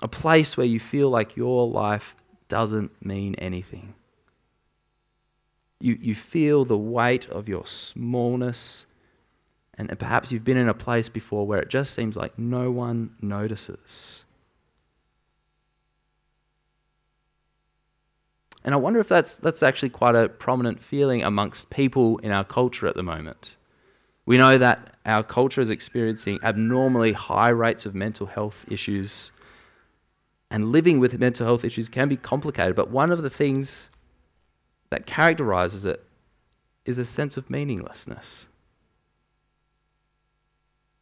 A 0.00 0.08
place 0.08 0.56
where 0.56 0.66
you 0.66 0.78
feel 0.78 1.10
like 1.10 1.36
your 1.36 1.68
life 1.68 2.14
doesn't 2.48 3.04
mean 3.04 3.34
anything. 3.36 3.94
You, 5.80 5.98
you 6.00 6.14
feel 6.14 6.64
the 6.64 6.78
weight 6.78 7.28
of 7.28 7.48
your 7.48 7.66
smallness, 7.66 8.86
and 9.74 9.96
perhaps 9.98 10.32
you've 10.32 10.44
been 10.44 10.56
in 10.56 10.68
a 10.68 10.74
place 10.74 11.08
before 11.08 11.46
where 11.46 11.60
it 11.60 11.68
just 11.68 11.94
seems 11.94 12.16
like 12.16 12.38
no 12.38 12.70
one 12.70 13.10
notices. 13.20 14.24
And 18.64 18.74
I 18.74 18.76
wonder 18.76 19.00
if 19.00 19.08
that's, 19.08 19.38
that's 19.38 19.62
actually 19.62 19.90
quite 19.90 20.14
a 20.14 20.28
prominent 20.28 20.82
feeling 20.82 21.22
amongst 21.22 21.70
people 21.70 22.18
in 22.18 22.32
our 22.32 22.44
culture 22.44 22.86
at 22.86 22.96
the 22.96 23.02
moment. 23.02 23.56
We 24.26 24.36
know 24.36 24.58
that 24.58 24.96
our 25.06 25.22
culture 25.22 25.60
is 25.60 25.70
experiencing 25.70 26.38
abnormally 26.42 27.12
high 27.12 27.48
rates 27.48 27.86
of 27.86 27.94
mental 27.94 28.26
health 28.26 28.66
issues, 28.68 29.30
and 30.50 30.72
living 30.72 30.98
with 30.98 31.18
mental 31.18 31.46
health 31.46 31.64
issues 31.64 31.88
can 31.88 32.08
be 32.08 32.16
complicated. 32.16 32.74
But 32.74 32.90
one 32.90 33.10
of 33.10 33.22
the 33.22 33.30
things 33.30 33.88
that 34.90 35.06
characterizes 35.06 35.84
it 35.84 36.04
is 36.84 36.98
a 36.98 37.04
sense 37.04 37.36
of 37.36 37.50
meaninglessness, 37.50 38.46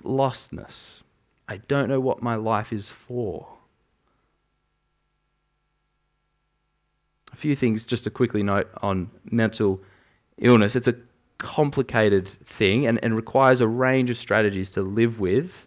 lostness. 0.03 1.03
I 1.49 1.59
don't 1.59 1.89
know 1.89 2.01
what 2.01 2.23
my 2.23 2.35
life 2.35 2.73
is 2.73 2.91
for. 2.91 3.57
a 7.37 7.39
few 7.39 7.55
things 7.55 7.87
just 7.87 8.05
to 8.05 8.11
quickly 8.11 8.43
note 8.43 8.67
on 8.81 9.11
mental 9.31 9.83
illness. 10.39 10.75
It's 10.75 10.89
a 10.89 10.95
complicated 11.37 12.27
thing 12.27 12.87
and, 12.87 12.99
and 13.05 13.15
requires 13.15 13.61
a 13.61 13.69
range 13.69 14.09
of 14.09 14.17
strategies 14.17 14.71
to 14.71 14.83
live 14.83 15.21
with. 15.21 15.67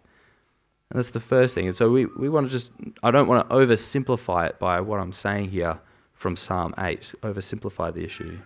And 0.89 0.97
that's 0.97 1.11
the 1.11 1.19
first 1.19 1.53
thing. 1.53 1.67
And 1.67 1.75
so 1.75 1.89
we, 1.89 2.05
we 2.05 2.29
want 2.29 2.47
to 2.47 2.51
just, 2.51 2.71
I 3.03 3.11
don't 3.11 3.27
want 3.27 3.47
to 3.47 3.55
oversimplify 3.55 4.49
it 4.49 4.59
by 4.59 4.81
what 4.81 4.99
I'm 4.99 5.13
saying 5.13 5.51
here 5.51 5.79
from 6.13 6.35
Psalm 6.35 6.73
8, 6.77 7.13
oversimplify 7.21 7.93
the 7.93 8.03
issue. 8.03 8.39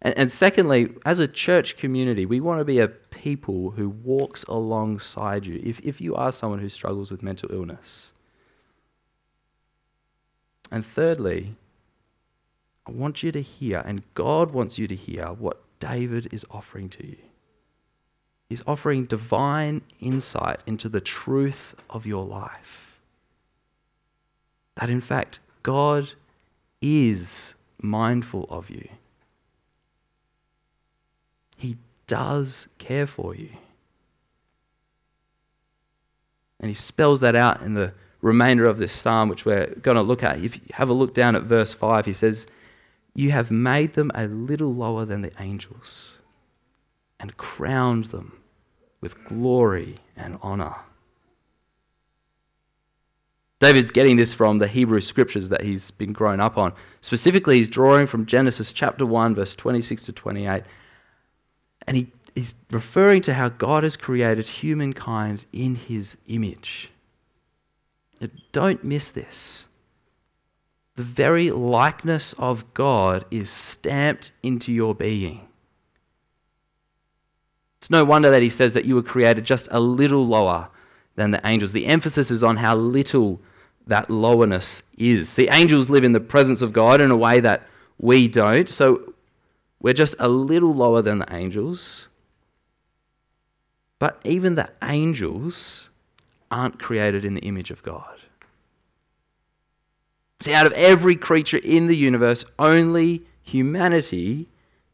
And, 0.00 0.16
and 0.16 0.32
secondly, 0.32 0.94
as 1.04 1.18
a 1.18 1.26
church 1.26 1.76
community, 1.76 2.24
we 2.26 2.40
want 2.40 2.60
to 2.60 2.64
be 2.64 2.78
a 2.78 2.88
people 2.88 3.72
who 3.72 3.88
walks 3.88 4.44
alongside 4.44 5.46
you 5.46 5.60
if, 5.64 5.80
if 5.80 6.00
you 6.00 6.14
are 6.14 6.30
someone 6.30 6.60
who 6.60 6.68
struggles 6.68 7.10
with 7.10 7.22
mental 7.22 7.52
illness. 7.52 8.12
And 10.70 10.86
thirdly, 10.86 11.56
I 12.86 12.92
want 12.92 13.22
you 13.22 13.32
to 13.32 13.42
hear, 13.42 13.82
and 13.84 14.02
God 14.14 14.52
wants 14.52 14.78
you 14.78 14.86
to 14.86 14.94
hear 14.94 15.26
what 15.26 15.60
David 15.80 16.32
is 16.32 16.46
offering 16.50 16.88
to 16.90 17.06
you. 17.06 17.16
He's 18.48 18.62
offering 18.66 19.04
divine 19.04 19.82
insight 20.00 20.60
into 20.66 20.88
the 20.88 21.00
truth 21.00 21.74
of 21.90 22.06
your 22.06 22.24
life. 22.24 22.84
that 24.76 24.88
in 24.88 25.00
fact 25.00 25.40
God 25.64 26.12
is 26.80 27.54
mindful 27.82 28.46
of 28.48 28.70
you. 28.70 28.88
He 31.56 31.76
does 32.06 32.68
care 32.78 33.06
for 33.06 33.34
you. 33.34 33.50
And 36.60 36.68
he 36.68 36.74
spells 36.74 37.20
that 37.20 37.34
out 37.34 37.62
in 37.62 37.74
the 37.74 37.92
remainder 38.22 38.68
of 38.68 38.78
this 38.78 38.92
psalm, 38.92 39.28
which 39.28 39.44
we're 39.44 39.66
going 39.82 39.96
to 39.96 40.02
look 40.02 40.22
at. 40.22 40.38
If 40.38 40.56
you 40.56 40.62
have 40.74 40.88
a 40.88 40.92
look 40.92 41.12
down 41.12 41.34
at 41.34 41.42
verse 41.42 41.72
5, 41.72 42.06
he 42.06 42.12
says, 42.12 42.46
You 43.14 43.32
have 43.32 43.50
made 43.50 43.94
them 43.94 44.12
a 44.14 44.26
little 44.26 44.72
lower 44.72 45.04
than 45.04 45.22
the 45.22 45.32
angels 45.40 46.17
and 47.20 47.36
crowned 47.36 48.06
them 48.06 48.38
with 49.00 49.24
glory 49.24 49.98
and 50.16 50.38
honor. 50.42 50.74
David's 53.60 53.90
getting 53.90 54.16
this 54.16 54.32
from 54.32 54.58
the 54.58 54.68
Hebrew 54.68 55.00
scriptures 55.00 55.48
that 55.48 55.62
he's 55.62 55.90
been 55.90 56.12
grown 56.12 56.38
up 56.38 56.56
on. 56.56 56.72
Specifically, 57.00 57.58
he's 57.58 57.68
drawing 57.68 58.06
from 58.06 58.24
Genesis 58.24 58.72
chapter 58.72 59.04
1, 59.04 59.34
verse 59.34 59.56
26 59.56 60.04
to 60.04 60.12
28. 60.12 60.62
And 61.86 61.96
he, 61.96 62.12
he's 62.36 62.54
referring 62.70 63.22
to 63.22 63.34
how 63.34 63.48
God 63.48 63.82
has 63.82 63.96
created 63.96 64.46
humankind 64.46 65.46
in 65.52 65.74
his 65.74 66.16
image. 66.28 66.90
Don't 68.52 68.82
miss 68.84 69.10
this. 69.10 69.66
The 70.94 71.02
very 71.02 71.50
likeness 71.50 72.34
of 72.38 72.74
God 72.74 73.24
is 73.30 73.50
stamped 73.50 74.32
into 74.42 74.72
your 74.72 74.94
being. 74.94 75.47
It's 77.88 77.92
no 77.92 78.04
wonder 78.04 78.28
that 78.28 78.42
he 78.42 78.50
says 78.50 78.74
that 78.74 78.84
you 78.84 78.96
were 78.96 79.02
created 79.02 79.46
just 79.46 79.66
a 79.70 79.80
little 79.80 80.26
lower 80.26 80.68
than 81.16 81.30
the 81.30 81.40
angels. 81.48 81.72
The 81.72 81.86
emphasis 81.86 82.30
is 82.30 82.44
on 82.44 82.58
how 82.58 82.76
little 82.76 83.40
that 83.86 84.10
lowerness 84.10 84.82
is. 84.98 85.30
See, 85.30 85.48
angels 85.50 85.88
live 85.88 86.04
in 86.04 86.12
the 86.12 86.20
presence 86.20 86.60
of 86.60 86.74
God 86.74 87.00
in 87.00 87.10
a 87.10 87.16
way 87.16 87.40
that 87.40 87.66
we 87.98 88.28
don't. 88.28 88.68
So 88.68 89.14
we're 89.80 89.94
just 89.94 90.14
a 90.18 90.28
little 90.28 90.74
lower 90.74 91.00
than 91.00 91.20
the 91.20 91.34
angels. 91.34 92.08
But 93.98 94.20
even 94.22 94.54
the 94.54 94.68
angels 94.82 95.88
aren't 96.50 96.78
created 96.78 97.24
in 97.24 97.32
the 97.32 97.40
image 97.40 97.70
of 97.70 97.82
God. 97.82 98.18
See, 100.40 100.52
out 100.52 100.66
of 100.66 100.74
every 100.74 101.16
creature 101.16 101.56
in 101.56 101.86
the 101.86 101.96
universe, 101.96 102.44
only 102.58 103.22
humanity 103.42 104.46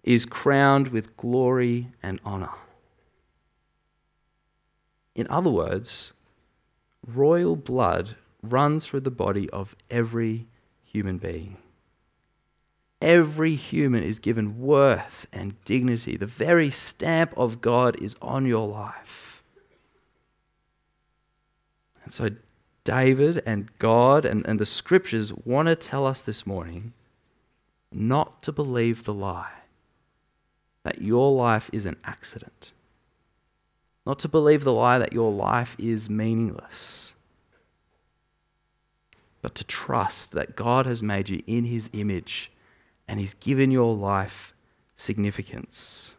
is 0.05 0.25
crowned 0.25 0.87
with 0.93 1.17
glory 1.17 1.89
and 2.01 2.21
honor. 2.25 2.51
In 5.15 5.27
other 5.31 5.51
words, 5.51 6.13
royal 7.07 7.57
blood 7.57 8.17
runs 8.43 8.87
through 8.87 9.01
the 9.01 9.11
body 9.11 9.49
of 9.51 9.77
every 9.91 10.47
human 10.85 11.19
being. 11.19 11.57
Every 13.01 13.55
human 13.55 14.03
is 14.03 14.19
given 14.19 14.61
worth 14.61 15.27
and 15.33 15.63
dignity. 15.65 16.17
The 16.17 16.27
very 16.27 16.71
stamp 16.71 17.35
of 17.37 17.61
God 17.61 18.01
is 18.01 18.17
on 18.23 18.47
your 18.47 18.67
life. 18.67 19.43
And 22.03 22.13
so, 22.13 22.31
David 22.85 23.43
and 23.47 23.71
God 23.79 24.25
and, 24.25 24.47
and 24.47 24.59
the 24.59 24.67
scriptures 24.67 25.33
want 25.33 25.69
to 25.69 25.77
tell 25.77 26.07
us 26.07 26.21
this 26.21 26.47
morning 26.47 26.93
not 27.91 28.43
to 28.43 28.53
believe 28.53 29.05
the 29.05 29.15
lie 29.15 29.53
that 30.83 31.01
your 31.01 31.33
life 31.33 31.71
is 31.73 31.87
an 31.87 31.97
accident, 32.05 32.73
not 34.07 34.19
to 34.21 34.29
believe 34.29 34.65
the 34.65 34.73
lie 34.73 34.99
that 34.99 35.13
your 35.13 35.33
life 35.33 35.77
is 35.79 36.11
meaningless 36.11 37.15
but 39.45 39.55
to 39.55 39.65
trust 39.65 40.33
that 40.33 40.57
God 40.57 40.87
has 40.87 41.03
made 41.03 41.29
you 41.29 41.43
in 41.47 41.65
His 41.65 41.91
image 41.93 42.51
and 43.07 43.21
He's 43.21 43.35
given 43.35 43.71
your 43.71 43.95
life 43.95 44.55
significance. 44.97 46.15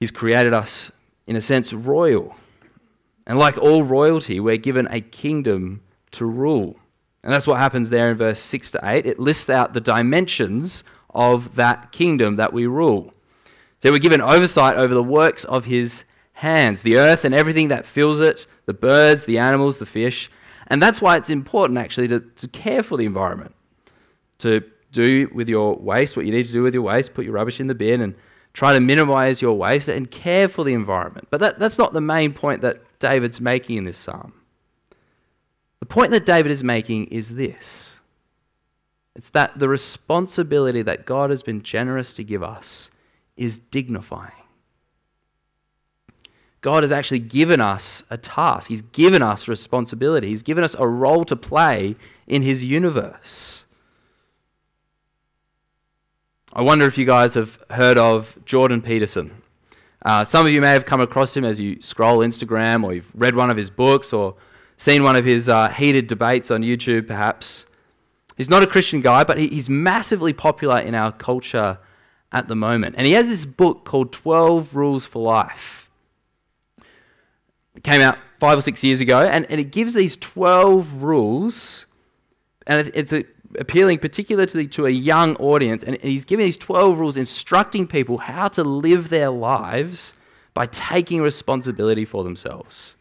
He's 0.00 0.10
created 0.10 0.52
us, 0.52 0.90
in 1.28 1.36
a 1.36 1.40
sense, 1.40 1.72
royal. 1.72 2.34
And 3.28 3.38
like 3.38 3.56
all 3.56 3.84
royalty, 3.84 4.40
we're 4.40 4.56
given 4.56 4.88
a 4.90 5.00
kingdom 5.00 5.82
to 6.10 6.26
rule. 6.26 6.74
And 7.22 7.32
that's 7.32 7.46
what 7.46 7.60
happens 7.60 7.90
there 7.90 8.10
in 8.10 8.16
verse 8.16 8.40
6 8.40 8.72
to 8.72 8.80
8. 8.82 9.06
It 9.06 9.20
lists 9.20 9.48
out 9.48 9.72
the 9.72 9.80
dimensions 9.80 10.82
of 11.18 11.56
that 11.56 11.90
kingdom 11.90 12.36
that 12.36 12.52
we 12.52 12.64
rule. 12.64 13.12
So 13.82 13.90
we're 13.90 13.98
given 13.98 14.22
oversight 14.22 14.76
over 14.76 14.94
the 14.94 15.02
works 15.02 15.42
of 15.44 15.64
his 15.64 16.04
hands, 16.34 16.82
the 16.82 16.96
earth 16.96 17.24
and 17.24 17.34
everything 17.34 17.68
that 17.68 17.84
fills 17.84 18.20
it, 18.20 18.46
the 18.66 18.72
birds, 18.72 19.24
the 19.24 19.36
animals, 19.36 19.78
the 19.78 19.86
fish. 19.86 20.30
And 20.68 20.80
that's 20.80 21.02
why 21.02 21.16
it's 21.16 21.28
important 21.28 21.76
actually 21.76 22.06
to, 22.08 22.20
to 22.20 22.46
care 22.46 22.84
for 22.84 22.96
the 22.96 23.04
environment, 23.04 23.52
to 24.38 24.62
do 24.92 25.28
with 25.34 25.48
your 25.48 25.74
waste 25.74 26.16
what 26.16 26.24
you 26.24 26.30
need 26.30 26.46
to 26.46 26.52
do 26.52 26.62
with 26.62 26.72
your 26.72 26.84
waste, 26.84 27.14
put 27.14 27.24
your 27.24 27.34
rubbish 27.34 27.58
in 27.58 27.66
the 27.66 27.74
bin 27.74 28.00
and 28.00 28.14
try 28.52 28.72
to 28.72 28.80
minimize 28.80 29.42
your 29.42 29.54
waste 29.54 29.88
and 29.88 30.12
care 30.12 30.46
for 30.46 30.64
the 30.64 30.72
environment. 30.72 31.26
But 31.30 31.40
that, 31.40 31.58
that's 31.58 31.78
not 31.78 31.92
the 31.92 32.00
main 32.00 32.32
point 32.32 32.62
that 32.62 32.80
David's 33.00 33.40
making 33.40 33.76
in 33.76 33.84
this 33.84 33.98
psalm. 33.98 34.34
The 35.80 35.86
point 35.86 36.12
that 36.12 36.24
David 36.24 36.52
is 36.52 36.62
making 36.62 37.06
is 37.06 37.34
this 37.34 37.97
it's 39.18 39.30
that 39.30 39.58
the 39.58 39.68
responsibility 39.68 40.80
that 40.82 41.04
God 41.04 41.30
has 41.30 41.42
been 41.42 41.60
generous 41.62 42.14
to 42.14 42.22
give 42.22 42.40
us 42.40 42.88
is 43.36 43.58
dignifying. 43.58 44.30
God 46.60 46.84
has 46.84 46.92
actually 46.92 47.18
given 47.18 47.60
us 47.60 48.04
a 48.10 48.16
task. 48.16 48.68
He's 48.68 48.82
given 48.82 49.20
us 49.20 49.48
responsibility. 49.48 50.28
He's 50.28 50.42
given 50.42 50.62
us 50.62 50.76
a 50.78 50.86
role 50.86 51.24
to 51.24 51.34
play 51.34 51.96
in 52.28 52.42
His 52.42 52.64
universe. 52.64 53.64
I 56.52 56.62
wonder 56.62 56.86
if 56.86 56.96
you 56.96 57.04
guys 57.04 57.34
have 57.34 57.58
heard 57.70 57.98
of 57.98 58.38
Jordan 58.44 58.80
Peterson. 58.80 59.42
Uh, 60.04 60.24
some 60.24 60.46
of 60.46 60.52
you 60.52 60.60
may 60.60 60.70
have 60.70 60.86
come 60.86 61.00
across 61.00 61.36
him 61.36 61.44
as 61.44 61.58
you 61.58 61.82
scroll 61.82 62.18
Instagram, 62.18 62.84
or 62.84 62.94
you've 62.94 63.10
read 63.14 63.34
one 63.34 63.50
of 63.50 63.56
his 63.56 63.68
books, 63.68 64.12
or 64.12 64.36
seen 64.76 65.02
one 65.02 65.16
of 65.16 65.24
his 65.24 65.48
uh, 65.48 65.68
heated 65.70 66.06
debates 66.06 66.52
on 66.52 66.62
YouTube, 66.62 67.08
perhaps. 67.08 67.66
He's 68.38 68.48
not 68.48 68.62
a 68.62 68.68
Christian 68.68 69.00
guy, 69.00 69.24
but 69.24 69.36
he, 69.36 69.48
he's 69.48 69.68
massively 69.68 70.32
popular 70.32 70.78
in 70.78 70.94
our 70.94 71.10
culture 71.10 71.78
at 72.30 72.46
the 72.46 72.54
moment. 72.54 72.94
And 72.96 73.04
he 73.04 73.12
has 73.14 73.28
this 73.28 73.44
book 73.44 73.84
called 73.84 74.12
12 74.12 74.76
Rules 74.76 75.06
for 75.06 75.20
Life. 75.20 75.90
It 77.74 77.82
came 77.82 78.00
out 78.00 78.16
five 78.38 78.56
or 78.56 78.60
six 78.60 78.84
years 78.84 79.00
ago, 79.00 79.26
and, 79.26 79.44
and 79.50 79.60
it 79.60 79.72
gives 79.72 79.92
these 79.92 80.16
12 80.16 81.02
rules, 81.02 81.86
and 82.66 82.90
it's 82.94 83.12
a, 83.12 83.24
appealing 83.58 83.98
particularly 83.98 84.46
to, 84.46 84.56
the, 84.56 84.68
to 84.68 84.86
a 84.86 84.90
young 84.90 85.34
audience, 85.36 85.82
and 85.82 86.00
he's 86.00 86.24
giving 86.24 86.46
these 86.46 86.56
12 86.56 86.96
rules 86.96 87.16
instructing 87.16 87.88
people 87.88 88.18
how 88.18 88.46
to 88.46 88.62
live 88.62 89.08
their 89.08 89.30
lives 89.30 90.14
by 90.54 90.66
taking 90.66 91.20
responsibility 91.20 92.04
for 92.04 92.22
themselves. 92.22 92.94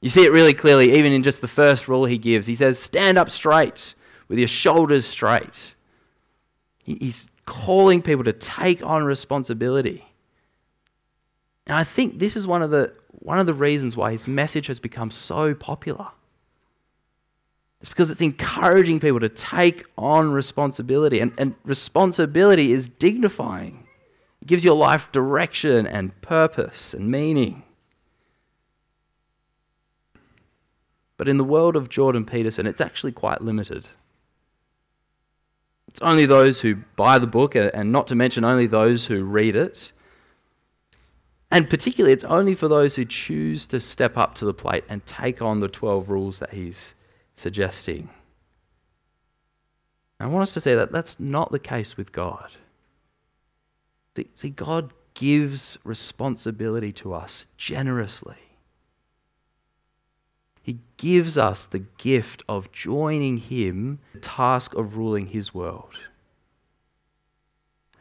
You 0.00 0.08
see 0.08 0.24
it 0.24 0.32
really 0.32 0.54
clearly, 0.54 0.96
even 0.96 1.12
in 1.12 1.22
just 1.22 1.42
the 1.42 1.48
first 1.48 1.88
rule 1.88 2.06
he 2.06 2.16
gives. 2.16 2.46
He 2.46 2.54
says, 2.54 2.78
Stand 2.78 3.18
up 3.18 3.28
straight 3.28 3.94
with 4.30 4.38
your 4.38 4.48
shoulders 4.48 5.04
straight. 5.04 5.74
He's 6.84 7.28
calling 7.46 8.00
people 8.00 8.24
to 8.24 8.32
take 8.32 8.82
on 8.82 9.04
responsibility. 9.04 10.06
And 11.66 11.76
I 11.76 11.84
think 11.84 12.20
this 12.20 12.36
is 12.36 12.46
one 12.46 12.62
of 12.62 12.70
the 12.70 12.94
one 13.10 13.38
of 13.40 13.46
the 13.46 13.52
reasons 13.52 13.96
why 13.96 14.12
his 14.12 14.26
message 14.28 14.68
has 14.68 14.80
become 14.80 15.10
so 15.10 15.52
popular. 15.52 16.08
It's 17.80 17.88
because 17.88 18.10
it's 18.10 18.20
encouraging 18.20 19.00
people 19.00 19.20
to 19.20 19.28
take 19.28 19.84
on 19.98 20.30
responsibility. 20.30 21.18
And, 21.18 21.32
and 21.36 21.54
responsibility 21.64 22.72
is 22.72 22.88
dignifying, 22.88 23.86
it 24.40 24.46
gives 24.46 24.64
your 24.64 24.76
life 24.76 25.10
direction 25.10 25.86
and 25.86 26.18
purpose 26.22 26.94
and 26.94 27.10
meaning. 27.10 27.64
But 31.16 31.26
in 31.28 31.36
the 31.36 31.44
world 31.44 31.74
of 31.74 31.88
Jordan 31.88 32.24
Peterson, 32.24 32.66
it's 32.66 32.80
actually 32.80 33.12
quite 33.12 33.42
limited. 33.42 33.88
It's 35.90 36.00
only 36.00 36.24
those 36.24 36.60
who 36.60 36.76
buy 36.96 37.18
the 37.18 37.26
book, 37.26 37.54
uh, 37.54 37.70
and 37.74 37.92
not 37.92 38.06
to 38.08 38.14
mention 38.14 38.44
only 38.44 38.66
those 38.66 39.06
who 39.06 39.22
read 39.24 39.56
it, 39.56 39.92
and 41.50 41.68
particularly, 41.68 42.12
it's 42.12 42.24
only 42.24 42.54
for 42.54 42.68
those 42.68 42.94
who 42.94 43.04
choose 43.04 43.66
to 43.68 43.80
step 43.80 44.16
up 44.16 44.36
to 44.36 44.44
the 44.44 44.54
plate 44.54 44.84
and 44.88 45.04
take 45.04 45.42
on 45.42 45.60
the 45.60 45.68
12 45.68 46.08
rules 46.08 46.38
that 46.38 46.54
he's 46.54 46.94
suggesting. 47.34 48.08
I 50.20 50.26
want 50.26 50.42
us 50.42 50.54
to 50.54 50.60
say 50.60 50.74
that 50.76 50.92
that's 50.92 51.18
not 51.18 51.50
the 51.50 51.58
case 51.58 51.96
with 51.96 52.12
God. 52.12 52.50
See, 54.34 54.50
God 54.50 54.92
gives 55.14 55.78
responsibility 55.82 56.92
to 56.92 57.14
us 57.14 57.46
generously. 57.56 58.36
He 60.62 60.78
gives 60.96 61.38
us 61.38 61.66
the 61.66 61.78
gift 61.78 62.42
of 62.48 62.72
joining 62.72 63.38
Him, 63.38 63.98
the 64.12 64.20
task 64.20 64.74
of 64.74 64.96
ruling 64.96 65.28
His 65.28 65.54
world. 65.54 65.94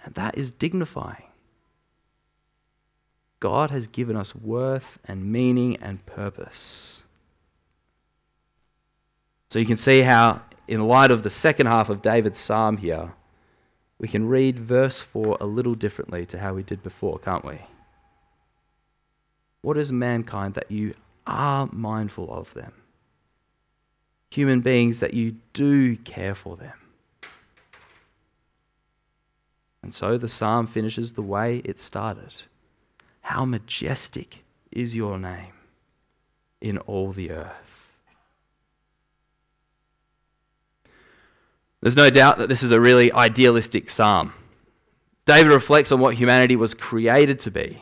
And 0.03 0.15
that 0.15 0.37
is 0.37 0.51
dignifying. 0.51 1.23
God 3.39 3.71
has 3.71 3.87
given 3.87 4.17
us 4.17 4.35
worth 4.35 4.99
and 5.05 5.31
meaning 5.31 5.77
and 5.77 6.05
purpose. 6.05 7.03
So 9.47 9.59
you 9.59 9.65
can 9.65 9.77
see 9.77 10.01
how, 10.01 10.41
in 10.67 10.87
light 10.87 11.11
of 11.11 11.23
the 11.23 11.29
second 11.29 11.67
half 11.67 11.89
of 11.89 12.01
David's 12.01 12.37
psalm 12.37 12.77
here, 12.77 13.13
we 13.97 14.07
can 14.07 14.27
read 14.27 14.59
verse 14.59 15.01
4 15.01 15.37
a 15.39 15.45
little 15.45 15.75
differently 15.75 16.25
to 16.27 16.39
how 16.39 16.53
we 16.53 16.63
did 16.63 16.83
before, 16.83 17.19
can't 17.19 17.45
we? 17.45 17.59
What 19.61 19.77
is 19.77 19.91
mankind 19.91 20.53
that 20.53 20.71
you 20.71 20.93
are 21.25 21.69
mindful 21.71 22.31
of 22.33 22.53
them? 22.53 22.73
Human 24.31 24.61
beings 24.61 24.99
that 24.99 25.13
you 25.13 25.37
do 25.53 25.95
care 25.97 26.35
for 26.35 26.55
them. 26.55 26.73
And 29.81 29.93
so 29.93 30.17
the 30.17 30.29
psalm 30.29 30.67
finishes 30.67 31.13
the 31.13 31.21
way 31.21 31.61
it 31.65 31.79
started. 31.79 32.33
How 33.21 33.45
majestic 33.45 34.43
is 34.71 34.95
your 34.95 35.17
name 35.17 35.53
in 36.61 36.77
all 36.79 37.11
the 37.11 37.31
earth. 37.31 37.89
There's 41.81 41.95
no 41.95 42.09
doubt 42.09 42.37
that 42.39 42.49
this 42.49 42.61
is 42.61 42.71
a 42.71 42.81
really 42.81 43.11
idealistic 43.13 43.89
psalm. 43.89 44.33
David 45.25 45.51
reflects 45.51 45.91
on 45.91 45.99
what 45.99 46.15
humanity 46.15 46.55
was 46.55 46.73
created 46.73 47.39
to 47.39 47.51
be. 47.51 47.81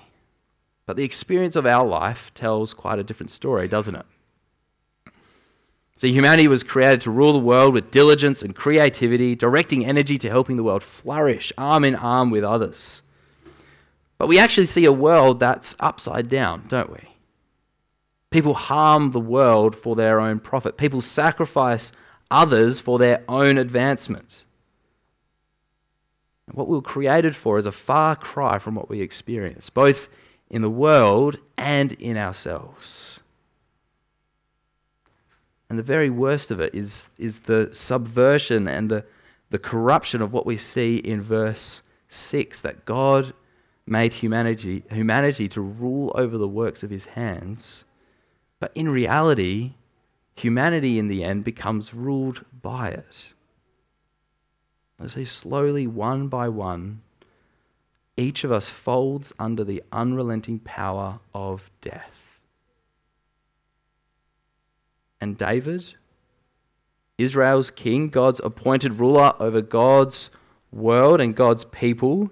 But 0.88 0.96
the 0.96 1.04
experience 1.04 1.56
of 1.56 1.68
our 1.68 1.86
life 1.86 2.32
tells 2.34 2.74
quite 2.74 2.98
a 2.98 3.04
different 3.04 3.30
story, 3.30 3.68
doesn't 3.68 3.96
it? 3.96 4.06
See, 5.98 6.14
humanity 6.14 6.48
was 6.48 6.64
created 6.64 7.02
to 7.02 7.12
rule 7.12 7.34
the 7.34 7.40
world 7.40 7.74
with 7.74 7.92
diligence 7.92 8.42
and 8.42 8.56
creativity, 8.56 9.36
directing 9.36 9.86
energy 9.86 10.18
to 10.20 10.30
helping 10.30 10.56
the 10.56 10.64
world 10.64 10.84
flourish 10.84 11.52
arm 11.58 11.84
in 11.84 11.96
arm 11.96 12.30
with 12.30 12.44
others. 12.44 13.02
But 14.18 14.28
we 14.28 14.40
actually 14.40 14.68
see 14.68 14.86
a 14.86 14.92
world 14.92 15.40
that's 15.40 15.76
upside 15.80 16.30
down, 16.30 16.66
don't 16.70 16.92
we? 16.92 17.16
People 18.30 18.54
harm 18.54 19.12
the 19.12 19.20
world 19.20 19.76
for 19.76 19.96
their 19.96 20.20
own 20.20 20.40
profit. 20.40 20.78
People 20.78 21.02
sacrifice 21.02 21.92
others 22.32 22.80
for 22.80 22.98
their 22.98 23.24
own 23.28 23.58
advancement. 23.58 24.46
And 26.48 26.56
What 26.56 26.70
we 26.70 26.76
were 26.76 26.82
created 26.82 27.36
for 27.36 27.58
is 27.58 27.66
a 27.66 27.72
far 27.72 28.16
cry 28.16 28.58
from 28.60 28.76
what 28.76 28.90
we 28.90 29.02
experience, 29.02 29.70
both 29.70 30.08
in 30.50 30.62
the 30.62 30.70
world 30.70 31.38
and 31.58 31.94
in 31.94 32.18
ourselves. 32.18 33.20
And 35.70 35.78
the 35.78 35.84
very 35.84 36.10
worst 36.10 36.52
of 36.52 36.60
it 36.60 36.74
is, 36.74 37.10
is 37.18 37.40
the 37.40 37.70
subversion 37.74 38.68
and 38.68 38.90
the, 38.90 39.06
the 39.50 39.60
corruption 39.60 40.22
of 40.22 40.32
what 40.32 40.46
we 40.46 40.58
see 40.58 40.98
in 40.98 41.22
verse 41.22 41.82
6 42.10 42.62
that 42.62 42.86
God 42.86 43.34
made 43.86 44.14
humanity, 44.14 44.84
humanity 44.90 45.48
to 45.50 45.62
rule 45.62 46.12
over 46.16 46.38
the 46.38 46.48
works 46.48 46.84
of 46.84 46.90
his 46.90 47.06
hands. 47.06 47.84
But 48.60 48.72
in 48.76 48.90
reality, 48.90 49.74
humanity 50.36 51.00
in 51.00 51.08
the 51.08 51.24
end 51.24 51.44
becomes 51.44 51.94
ruled 51.94 52.46
by 52.62 52.90
it. 52.90 53.26
As 55.02 55.14
they 55.14 55.26
slowly, 55.26 55.86
one 55.86 56.28
by 56.28 56.50
one, 56.50 57.02
each 58.18 58.44
of 58.44 58.52
us 58.52 58.68
folds 58.68 59.32
under 59.40 59.64
the 59.64 59.84
unrelenting 59.92 60.60
power 60.60 61.20
of 61.34 61.70
death. 61.82 62.40
And 65.22 65.38
David, 65.38 65.94
Israel's 67.18 67.72
king, 67.72 68.10
God's 68.10 68.42
appointed 68.44 69.00
ruler 69.00 69.34
over 69.40 69.62
God's 69.62 70.30
world 70.72 71.22
and 71.22 71.36
God's 71.36 71.66
people, 71.66 72.32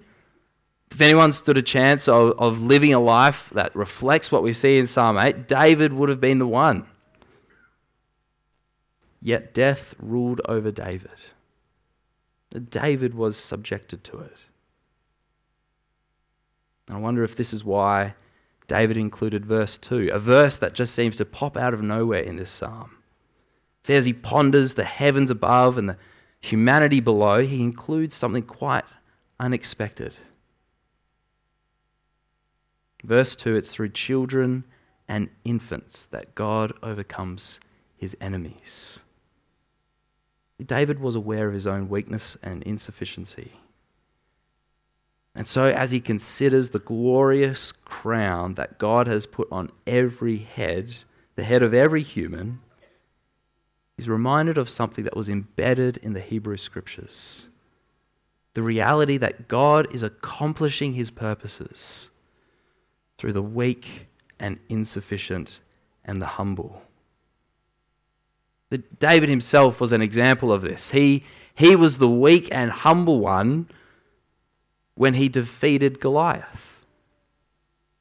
if 0.90 1.00
anyone 1.00 1.32
stood 1.32 1.58
a 1.58 1.62
chance 1.62 2.08
of, 2.08 2.38
of 2.38 2.60
living 2.60 2.94
a 2.94 3.00
life 3.00 3.50
that 3.54 3.74
reflects 3.74 4.30
what 4.30 4.42
we 4.42 4.52
see 4.52 4.76
in 4.76 4.86
Psalm 4.86 5.18
8, 5.18 5.48
David 5.48 5.92
would 5.92 6.08
have 6.08 6.20
been 6.20 6.38
the 6.38 6.46
one. 6.46 6.86
Yet 9.20 9.52
death 9.52 9.94
ruled 9.98 10.40
over 10.48 10.70
David. 10.70 11.10
David 12.70 13.14
was 13.14 13.36
subjected 13.36 14.04
to 14.04 14.20
it. 14.20 14.36
I 16.88 16.98
wonder 16.98 17.24
if 17.24 17.36
this 17.36 17.52
is 17.52 17.64
why 17.64 18.14
David 18.68 18.96
included 18.96 19.44
verse 19.44 19.78
2, 19.78 20.10
a 20.12 20.18
verse 20.18 20.58
that 20.58 20.74
just 20.74 20.94
seems 20.94 21.16
to 21.16 21.24
pop 21.24 21.56
out 21.56 21.74
of 21.74 21.82
nowhere 21.82 22.22
in 22.22 22.36
this 22.36 22.50
psalm. 22.50 22.98
See, 23.84 23.94
as 23.94 24.06
he 24.06 24.12
ponders 24.12 24.74
the 24.74 24.84
heavens 24.84 25.30
above 25.30 25.78
and 25.78 25.88
the 25.88 25.96
humanity 26.40 27.00
below, 27.00 27.42
he 27.42 27.62
includes 27.62 28.14
something 28.14 28.42
quite 28.42 28.84
unexpected. 29.38 30.16
Verse 33.04 33.36
2 33.36 33.54
it's 33.54 33.70
through 33.70 33.90
children 33.90 34.64
and 35.08 35.28
infants 35.44 36.06
that 36.06 36.34
God 36.34 36.72
overcomes 36.82 37.60
his 37.96 38.16
enemies. 38.20 39.00
David 40.64 40.98
was 40.98 41.14
aware 41.14 41.46
of 41.46 41.54
his 41.54 41.66
own 41.66 41.88
weakness 41.88 42.36
and 42.42 42.62
insufficiency. 42.64 43.52
And 45.36 45.46
so, 45.46 45.66
as 45.66 45.90
he 45.90 46.00
considers 46.00 46.70
the 46.70 46.78
glorious 46.78 47.70
crown 47.84 48.54
that 48.54 48.78
God 48.78 49.06
has 49.06 49.26
put 49.26 49.48
on 49.52 49.70
every 49.86 50.38
head, 50.38 50.94
the 51.36 51.44
head 51.44 51.62
of 51.62 51.74
every 51.74 52.02
human, 52.02 52.60
he's 53.96 54.08
reminded 54.08 54.56
of 54.56 54.70
something 54.70 55.04
that 55.04 55.16
was 55.16 55.28
embedded 55.28 55.98
in 55.98 56.14
the 56.14 56.20
Hebrew 56.20 56.56
scriptures 56.56 57.46
the 58.56 58.62
reality 58.62 59.18
that 59.18 59.48
God 59.48 59.86
is 59.94 60.02
accomplishing 60.02 60.94
his 60.94 61.10
purposes 61.10 62.08
through 63.18 63.34
the 63.34 63.42
weak 63.42 64.06
and 64.40 64.58
insufficient 64.70 65.60
and 66.06 66.22
the 66.22 66.26
humble. 66.26 66.80
David 68.98 69.28
himself 69.28 69.78
was 69.78 69.92
an 69.92 70.00
example 70.00 70.50
of 70.50 70.62
this. 70.62 70.92
He, 70.92 71.22
he 71.54 71.76
was 71.76 71.98
the 71.98 72.08
weak 72.08 72.48
and 72.50 72.70
humble 72.70 73.20
one 73.20 73.68
when 74.96 75.14
he 75.14 75.28
defeated 75.28 76.00
Goliath. 76.00 76.84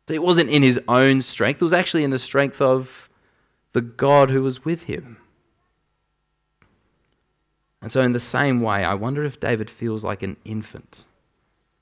So 0.08 0.13
it 0.13 0.23
wasn't 0.23 0.49
in 0.49 0.63
his 0.63 0.79
own 0.88 1.21
strength, 1.21 1.62
it 1.62 1.65
was 1.65 1.73
actually 1.73 2.03
in 2.03 2.12
the 2.12 2.19
strength 2.19 2.62
of 2.62 3.10
the 3.73 3.81
God 3.81 4.29
who 4.29 4.41
was 4.41 4.65
with 4.65 4.84
him. 4.84 5.17
And 7.81 7.91
so, 7.91 8.01
in 8.01 8.13
the 8.13 8.19
same 8.19 8.62
way, 8.62 8.84
I 8.84 8.95
wonder 8.95 9.23
if 9.23 9.39
David 9.39 9.69
feels 9.69 10.03
like 10.03 10.23
an 10.23 10.38
infant 10.43 11.05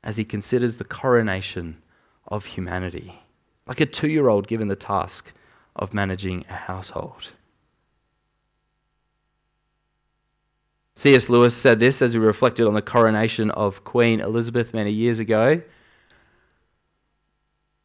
as 0.03 0.17
he 0.17 0.25
considers 0.25 0.75
the 0.75 0.83
coronation 0.83 1.81
of 2.27 2.45
humanity, 2.45 3.21
like 3.67 3.79
a 3.79 3.85
two 3.85 4.09
year 4.09 4.27
old 4.27 4.47
given 4.47 4.67
the 4.67 4.75
task 4.75 5.31
of 5.75 5.93
managing 5.93 6.45
a 6.49 6.55
household. 6.55 7.29
C.S. 10.95 11.27
Lewis 11.27 11.55
said 11.55 11.79
this 11.79 12.01
as 12.01 12.13
he 12.13 12.19
reflected 12.19 12.67
on 12.67 12.75
the 12.75 12.81
coronation 12.81 13.49
of 13.51 13.83
Queen 13.83 14.19
Elizabeth 14.19 14.73
many 14.73 14.91
years 14.91 15.19
ago. 15.19 15.61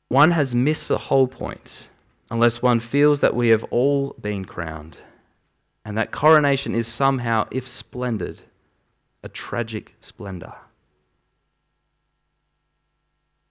One 0.08 0.30
has 0.32 0.54
missed 0.54 0.88
the 0.88 0.98
whole 0.98 1.26
point 1.26 1.88
unless 2.30 2.60
one 2.60 2.80
feels 2.80 3.20
that 3.20 3.34
we 3.34 3.48
have 3.48 3.64
all 3.64 4.14
been 4.20 4.44
crowned, 4.44 4.98
and 5.84 5.96
that 5.96 6.12
coronation 6.12 6.74
is 6.74 6.86
somehow, 6.86 7.46
if 7.50 7.66
splendid, 7.66 8.42
a 9.22 9.28
tragic 9.28 9.94
splendor. 10.00 10.52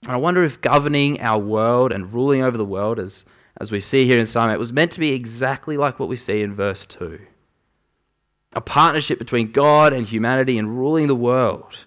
And 0.04 0.12
I 0.12 0.18
wonder 0.18 0.44
if 0.44 0.62
governing 0.62 1.20
our 1.20 1.40
world 1.40 1.92
and 1.92 2.14
ruling 2.14 2.44
over 2.44 2.58
the 2.58 2.64
world, 2.64 3.00
as, 3.00 3.26
as 3.60 3.72
we 3.72 3.80
see 3.80 4.06
here 4.06 4.20
in 4.20 4.28
Psalm 4.28 4.52
8, 4.52 4.58
was 4.58 4.72
meant 4.72 4.92
to 4.94 5.00
be 5.00 5.14
exactly 5.14 5.76
like 5.76 6.00
what 6.00 6.10
we 6.10 6.16
see 6.16 6.42
in 6.42 6.54
verse 6.54 6.86
2 6.86 7.20
a 8.58 8.62
partnership 8.62 9.20
between 9.20 9.52
God 9.52 9.94
and 9.94 10.08
humanity 10.08 10.58
in 10.58 10.68
ruling 10.68 11.06
the 11.06 11.16
world. 11.16 11.86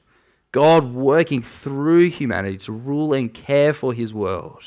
God 0.53 0.95
working 0.95 1.43
through 1.43 2.11
humanity 2.11 2.59
to 2.59 2.71
rule 2.73 3.13
and 3.13 3.35
care 3.35 3.73
for 3.73 3.93
his 3.93 4.15
world. 4.15 4.63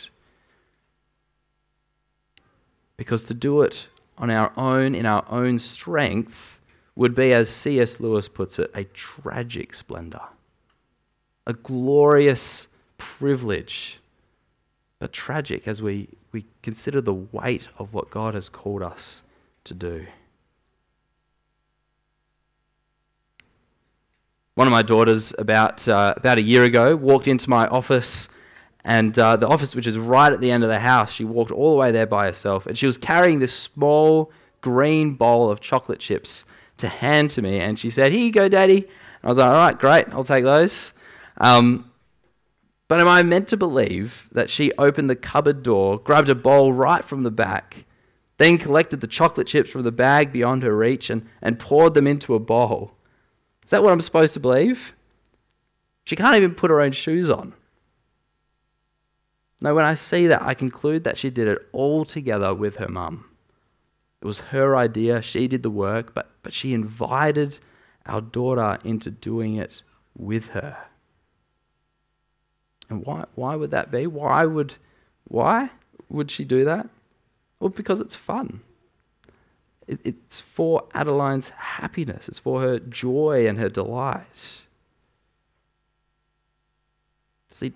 Because 2.98 3.24
to 3.24 3.34
do 3.34 3.62
it 3.62 3.88
on 4.18 4.30
our 4.30 4.52
own, 4.58 4.96
in 4.96 5.06
our 5.06 5.26
own 5.30 5.60
strength, 5.60 6.60
would 6.94 7.16
be, 7.16 7.32
as 7.32 7.50
C.S. 7.50 8.02
Lewis 8.02 8.28
puts 8.28 8.60
it, 8.60 8.70
a 8.74 8.84
tragic 8.84 9.74
splendor, 9.74 10.28
a 11.48 11.54
glorious 11.54 12.68
privilege, 12.98 14.02
but 15.00 15.14
tragic 15.14 15.70
as 15.70 15.82
we, 15.82 16.10
we 16.34 16.48
consider 16.62 17.00
the 17.00 17.14
weight 17.14 17.70
of 17.80 17.94
what 17.94 18.10
God 18.10 18.34
has 18.34 18.50
called 18.50 18.82
us 18.82 19.24
to 19.64 19.74
do. 19.74 20.06
One 24.56 24.68
of 24.68 24.72
my 24.72 24.84
daughters, 24.84 25.34
about, 25.40 25.88
uh, 25.88 26.14
about 26.16 26.38
a 26.38 26.42
year 26.42 26.64
ago, 26.64 26.96
walked 26.96 27.28
into 27.28 27.50
my 27.50 27.66
office, 27.68 28.30
and 28.84 29.18
uh, 29.18 29.36
the 29.36 29.48
office, 29.48 29.76
which 29.76 29.88
is 29.88 29.98
right 29.98 30.32
at 30.32 30.42
the 30.42 30.52
end 30.52 30.64
of 30.64 30.70
the 30.70 30.80
house, 30.80 31.12
she 31.12 31.24
walked 31.24 31.52
all 31.52 31.72
the 31.72 31.78
way 31.78 31.92
there 31.92 32.06
by 32.06 32.26
herself, 32.26 32.68
and 32.68 32.78
she 32.78 32.86
was 32.86 32.98
carrying 32.98 33.40
this 33.40 33.52
small 33.52 34.32
green 34.62 35.16
bowl 35.16 35.50
of 35.50 35.60
chocolate 35.60 36.00
chips 36.00 36.46
to 36.78 36.88
hand 36.88 37.32
to 37.32 37.42
me, 37.42 37.60
and 37.60 37.80
she 37.80 37.90
said, 37.90 38.12
Here 38.12 38.22
you 38.22 38.32
go, 38.32 38.48
Daddy. 38.48 38.78
And 38.78 39.24
I 39.24 39.28
was 39.30 39.40
like, 39.40 39.48
All 39.48 39.56
right, 39.56 39.80
great, 39.80 40.10
I'll 40.12 40.24
take 40.24 40.44
those. 40.44 40.94
Um, 41.42 41.92
But 42.88 43.02
am 43.02 43.08
I 43.08 43.24
meant 43.24 43.48
to 43.48 43.58
believe 43.58 44.30
that 44.34 44.52
she 44.52 44.72
opened 44.78 45.10
the 45.10 45.16
cupboard 45.16 45.64
door, 45.64 45.98
grabbed 45.98 46.30
a 46.30 46.36
bowl 46.36 46.74
right 46.74 47.04
from 47.04 47.24
the 47.24 47.32
back, 47.32 47.86
then 48.38 48.60
collected 48.60 49.02
the 49.02 49.08
chocolate 49.08 49.48
chips 49.48 49.72
from 49.72 49.82
the 49.82 49.92
bag 49.92 50.32
beyond 50.32 50.62
her 50.62 50.76
reach 50.78 51.10
and, 51.10 51.28
and 51.42 51.58
poured 51.58 51.96
them 51.96 52.06
into 52.06 52.36
a 52.36 52.40
bowl? 52.40 52.92
That 53.74 53.82
what 53.82 53.92
I'm 53.92 54.02
supposed 54.02 54.36
to 54.36 54.40
believe? 54.40 54.94
She 56.04 56.16
can't 56.16 56.36
even 56.36 56.54
put 56.54 56.70
her 56.70 56.80
own 56.80 56.92
shoes 56.92 57.28
on. 57.28 57.54
No, 59.62 59.74
when 59.74 59.84
I 59.84 59.96
see 59.96 60.28
that, 60.28 60.44
I 60.44 60.54
conclude 60.54 61.06
that 61.06 61.18
she 61.18 61.32
did 61.32 61.48
it 61.48 61.58
all 61.72 62.06
together 62.06 62.54
with 62.54 62.76
her 62.76 62.88
mum. 62.88 63.26
It 64.22 64.28
was 64.28 64.38
her 64.38 64.76
idea, 64.76 65.24
she 65.24 65.48
did 65.48 65.64
the 65.64 65.72
work, 65.72 66.14
but, 66.14 66.30
but 66.44 66.54
she 66.54 66.72
invited 66.72 67.58
our 68.06 68.22
daughter 68.22 68.78
into 68.84 69.10
doing 69.10 69.56
it 69.56 69.82
with 70.16 70.50
her. 70.50 70.78
And 72.92 73.04
why, 73.04 73.26
why 73.34 73.56
would 73.56 73.72
that 73.72 73.90
be? 73.90 74.06
Why 74.06 74.46
would, 74.46 74.76
why 75.24 75.72
would 76.10 76.30
she 76.30 76.44
do 76.44 76.64
that? 76.64 76.90
Well, 77.60 77.72
because 77.72 78.02
it's 78.02 78.16
fun. 78.16 78.62
It, 79.88 80.00
it's 80.04 80.42
for 80.42 80.84
Adeline's 80.94 81.50
happiness, 81.50 82.28
it's 82.28 82.40
for 82.40 82.62
her 82.62 82.80
joy 82.80 83.48
and 83.48 83.60
her 83.60 83.70
delight. 83.70 84.62
See, 87.54 87.74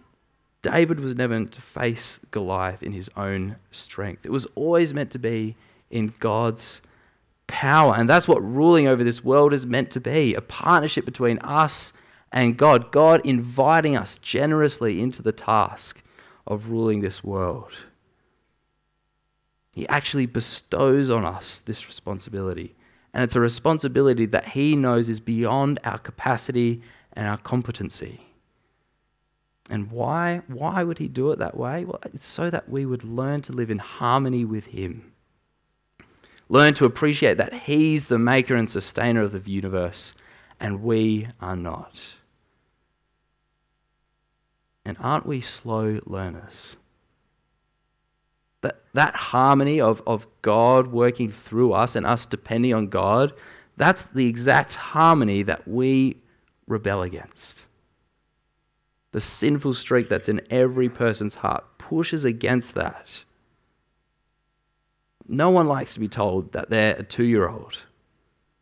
David 0.62 1.00
was 1.00 1.16
never 1.16 1.34
meant 1.34 1.52
to 1.54 1.62
face 1.62 2.20
Goliath 2.32 2.82
in 2.82 2.94
his 2.94 3.10
own 3.16 3.58
strength. 3.72 4.26
It 4.26 4.32
was 4.32 4.48
always 4.56 4.94
meant 4.94 5.12
to 5.12 5.20
be 5.20 5.56
in 5.90 6.14
God's 6.20 6.82
power. 7.48 7.96
And 7.96 8.10
that's 8.10 8.28
what 8.28 8.44
ruling 8.44 8.88
over 8.88 9.04
this 9.04 9.24
world 9.24 9.54
is 9.54 9.66
meant 9.66 9.92
to 9.92 10.00
be 10.00 10.34
a 10.34 10.42
partnership 10.42 11.06
between 11.06 11.40
us 11.40 11.94
and 12.32 12.58
God. 12.58 12.92
God 12.92 13.22
inviting 13.24 13.96
us 13.96 14.18
generously 14.22 15.00
into 15.00 15.22
the 15.22 15.32
task 15.32 16.02
of 16.46 16.70
ruling 16.70 17.02
this 17.02 17.24
world. 17.24 17.72
He 19.78 19.88
actually 19.90 20.26
bestows 20.26 21.12
on 21.12 21.24
us 21.24 21.62
this 21.68 21.86
responsibility. 21.86 22.74
And 23.14 23.24
it's 23.24 23.36
a 23.36 23.40
responsibility 23.40 24.26
that 24.26 24.48
He 24.48 24.76
knows 24.76 25.08
is 25.08 25.20
beyond 25.20 25.80
our 25.84 26.00
capacity 26.00 26.82
and 27.14 27.28
our 27.28 27.38
competency. 27.38 28.22
And 29.70 29.92
why? 29.92 30.42
Why 30.48 30.82
would 30.82 30.98
He 30.98 31.08
do 31.08 31.30
it 31.30 31.38
that 31.38 31.56
way? 31.56 31.86
Well, 31.86 32.00
it's 32.12 32.26
so 32.26 32.50
that 32.50 32.68
we 32.68 32.88
would 32.88 33.04
learn 33.04 33.44
to 33.44 33.52
live 33.52 33.70
in 33.70 33.78
harmony 33.78 34.46
with 34.46 34.66
Him. 34.66 35.14
Learn 36.50 36.74
to 36.74 36.86
appreciate 36.86 37.38
that 37.38 37.54
He's 37.54 38.08
the 38.08 38.18
maker 38.18 38.56
and 38.56 38.68
sustainer 38.68 39.22
of 39.22 39.32
the 39.32 39.52
universe, 39.52 40.16
and 40.60 40.82
we 40.82 41.28
are 41.40 41.56
not. 41.56 42.04
And 44.84 44.98
aren't 45.00 45.28
we 45.28 45.40
slow 45.40 46.00
learners? 46.08 46.78
That, 48.62 48.82
that 48.94 49.16
harmony 49.16 49.80
of, 49.80 50.02
of 50.08 50.28
God 50.42 50.88
working 50.88 51.32
through 51.32 51.74
us 51.74 51.96
and 51.96 52.06
us 52.06 52.26
depending 52.26 52.74
on 52.74 52.88
God, 52.88 53.34
that's 53.78 54.06
the 54.06 54.26
exact 54.26 54.74
harmony 54.76 55.44
that 55.44 55.68
we 55.68 56.18
rebel 56.68 57.04
against. 57.04 57.64
The 59.12 59.22
sinful 59.22 59.76
streak 59.76 60.10
that's 60.10 60.28
in 60.28 60.42
every 60.50 60.90
person's 60.90 61.36
heart 61.36 61.64
pushes 61.78 62.26
against 62.26 62.76
that. 62.76 63.24
No 65.28 65.50
one 65.50 65.68
likes 65.68 65.94
to 65.94 66.00
be 66.00 66.08
told 66.08 66.52
that 66.54 66.70
they're 66.70 66.96
a 66.98 67.04
two 67.04 67.24
year 67.24 67.48
old. 67.48 67.80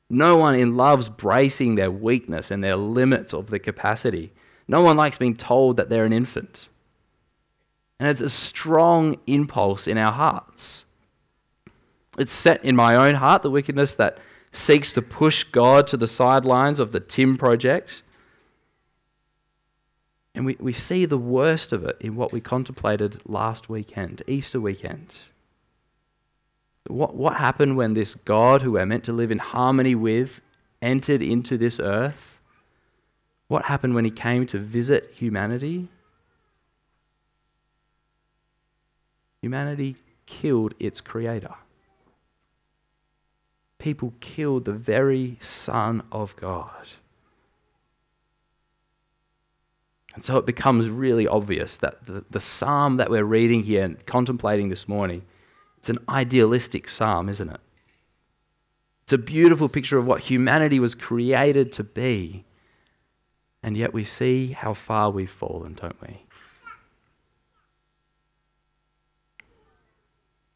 No 0.09 0.37
one 0.37 0.55
in 0.55 0.77
loves 0.77 1.09
bracing 1.09 1.75
their 1.75 1.91
weakness 1.91 2.51
and 2.51 2.63
their 2.63 2.75
limits 2.75 3.33
of 3.33 3.49
their 3.49 3.59
capacity. 3.59 4.31
No 4.67 4.81
one 4.81 4.97
likes 4.97 5.17
being 5.17 5.35
told 5.35 5.77
that 5.77 5.89
they're 5.89 6.05
an 6.05 6.13
infant. 6.13 6.67
And 7.99 8.09
it's 8.09 8.21
a 8.21 8.29
strong 8.29 9.17
impulse 9.25 9.87
in 9.87 9.97
our 9.97 10.11
hearts. 10.11 10.85
It's 12.17 12.33
set 12.33 12.63
in 12.63 12.75
my 12.75 12.95
own 12.95 13.15
heart, 13.15 13.43
the 13.43 13.51
wickedness 13.51 13.95
that 13.95 14.17
seeks 14.51 14.93
to 14.93 15.01
push 15.01 15.43
God 15.43 15.87
to 15.87 15.97
the 15.97 16.07
sidelines 16.07 16.79
of 16.79 16.91
the 16.91 16.99
Tim 16.99 17.37
project. 17.37 18.03
And 20.33 20.45
we, 20.45 20.57
we 20.59 20.73
see 20.73 21.05
the 21.05 21.17
worst 21.17 21.71
of 21.71 21.83
it 21.85 21.97
in 21.99 22.15
what 22.15 22.31
we 22.31 22.41
contemplated 22.41 23.21
last 23.25 23.69
weekend, 23.69 24.21
Easter 24.27 24.59
weekend. 24.59 25.13
What, 26.87 27.15
what 27.15 27.37
happened 27.37 27.77
when 27.77 27.93
this 27.93 28.15
God, 28.15 28.61
who 28.61 28.73
we're 28.73 28.85
meant 28.85 29.05
to 29.05 29.13
live 29.13 29.31
in 29.31 29.39
harmony 29.39 29.95
with, 29.95 30.41
entered 30.81 31.21
into 31.21 31.57
this 31.57 31.79
earth? 31.79 32.39
What 33.47 33.65
happened 33.65 33.95
when 33.95 34.05
he 34.05 34.11
came 34.11 34.45
to 34.47 34.59
visit 34.59 35.11
humanity? 35.15 35.87
Humanity 39.45 39.95
killed 40.25 40.73
its 40.79 41.01
creator. 41.01 41.53
People 43.77 44.11
killed 44.19 44.65
the 44.65 44.71
very 44.71 45.37
Son 45.39 46.01
of 46.11 46.35
God. 46.35 46.87
And 50.15 50.25
so 50.25 50.37
it 50.37 50.47
becomes 50.47 50.89
really 50.89 51.27
obvious 51.27 51.77
that 51.77 52.07
the, 52.07 52.25
the 52.27 52.39
psalm 52.39 52.97
that 52.97 53.11
we're 53.11 53.23
reading 53.23 53.61
here 53.61 53.83
and 53.83 54.03
contemplating 54.07 54.69
this 54.69 54.87
morning 54.87 55.21
it's 55.77 55.89
an 55.91 55.99
idealistic 56.09 56.89
psalm, 56.89 57.29
isn't 57.29 57.49
it? 57.49 57.61
It's 59.03 59.13
a 59.13 59.19
beautiful 59.19 59.69
picture 59.69 59.99
of 59.99 60.07
what 60.07 60.21
humanity 60.21 60.79
was 60.79 60.95
created 60.95 61.71
to 61.73 61.83
be. 61.83 62.45
And 63.61 63.77
yet 63.77 63.93
we 63.93 64.05
see 64.05 64.53
how 64.53 64.73
far 64.73 65.11
we've 65.11 65.29
fallen, 65.29 65.75
don't 65.75 66.01
we? 66.01 66.24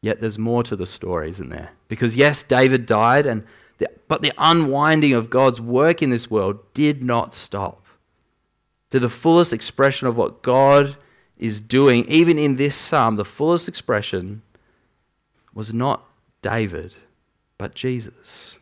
Yet 0.02 0.20
there's 0.20 0.38
more 0.38 0.62
to 0.62 0.76
the 0.76 0.86
story, 0.86 1.28
isn't 1.28 1.50
there? 1.50 1.70
Because 1.88 2.16
yes, 2.16 2.42
David 2.42 2.86
died, 2.86 3.26
and 3.26 3.44
the, 3.78 3.88
but 4.08 4.22
the 4.22 4.32
unwinding 4.38 5.12
of 5.12 5.30
God's 5.30 5.60
work 5.60 6.02
in 6.02 6.10
this 6.10 6.30
world 6.30 6.58
did 6.72 7.04
not 7.04 7.34
stop. 7.34 7.84
To 8.90 8.98
the 8.98 9.10
fullest 9.10 9.52
expression 9.52 10.06
of 10.06 10.16
what 10.16 10.42
God 10.42 10.96
is 11.38 11.60
doing, 11.60 12.06
even 12.08 12.38
in 12.38 12.56
this 12.56 12.74
psalm, 12.74 13.16
the 13.16 13.24
fullest 13.24 13.68
expression 13.68 14.42
was 15.54 15.74
not 15.74 16.06
David, 16.42 16.94
but 17.58 17.74
Jesus. 17.74 18.56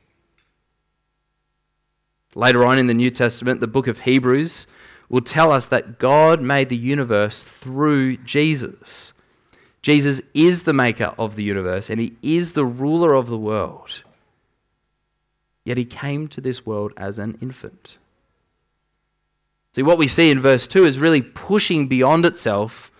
Later 2.35 2.64
on 2.64 2.79
in 2.79 2.87
the 2.87 2.94
New 2.94 3.11
Testament, 3.11 3.61
the 3.61 3.66
book 3.66 3.87
of 3.87 4.01
Hebrews 4.01 4.66
will 5.09 5.22
tell 5.22 5.51
us 5.51 5.68
that 5.68 5.98
God 5.98 6.42
made 6.42 6.68
the 6.68 6.77
universe 6.77 7.42
through 7.42 8.18
Jesus. 8.18 9.12
Jesus 9.82 10.20
is 10.34 10.64
the 10.64 10.72
maker 10.72 11.14
of 11.18 11.36
the 11.36 11.44
universe 11.44 11.88
and 11.88 12.00
he 12.00 12.16
is 12.22 12.52
the 12.52 12.66
ruler 12.66 13.14
of 13.14 13.28
the 13.28 13.38
world. 13.38 14.02
Yet 15.64 15.76
he 15.76 15.84
came 15.84 16.28
to 16.28 16.40
this 16.40 16.64
world 16.64 16.92
as 16.96 17.18
an 17.18 17.38
infant. 17.40 17.98
See, 19.72 19.82
what 19.82 19.98
we 19.98 20.08
see 20.08 20.30
in 20.30 20.40
verse 20.40 20.66
2 20.66 20.84
is 20.84 20.98
really 20.98 21.22
pushing 21.22 21.86
beyond 21.88 22.24
itself, 22.24 22.90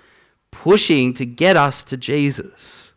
pushing 0.51 1.15
to 1.15 1.25
get 1.25 1.57
us 1.57 1.83
to 1.85 1.97
Jesus. 1.97 2.93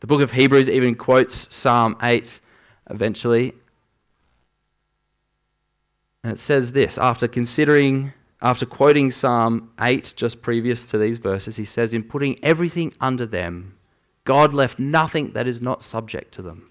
The 0.00 0.06
book 0.06 0.22
of 0.22 0.32
Hebrews 0.32 0.68
even 0.68 0.94
quotes 0.94 1.54
Psalm 1.54 1.96
8 2.02 2.40
eventually. 2.90 3.54
And 6.22 6.32
it 6.32 6.40
says 6.40 6.72
this 6.72 6.96
after 6.96 7.26
considering, 7.26 8.12
after 8.44 8.64
quoting 8.64 9.10
Psalm 9.10 9.72
8 9.80 10.14
just 10.16 10.42
previous 10.42 10.86
to 10.86 10.98
these 10.98 11.18
verses, 11.18 11.56
he 11.56 11.64
says, 11.64 11.92
In 11.92 12.04
putting 12.04 12.42
everything 12.44 12.92
under 13.00 13.26
them, 13.26 13.76
God 14.22 14.52
left 14.54 14.78
nothing 14.78 15.32
that 15.32 15.48
is 15.48 15.60
not 15.60 15.82
subject 15.82 16.32
to 16.34 16.42
them. 16.42 16.70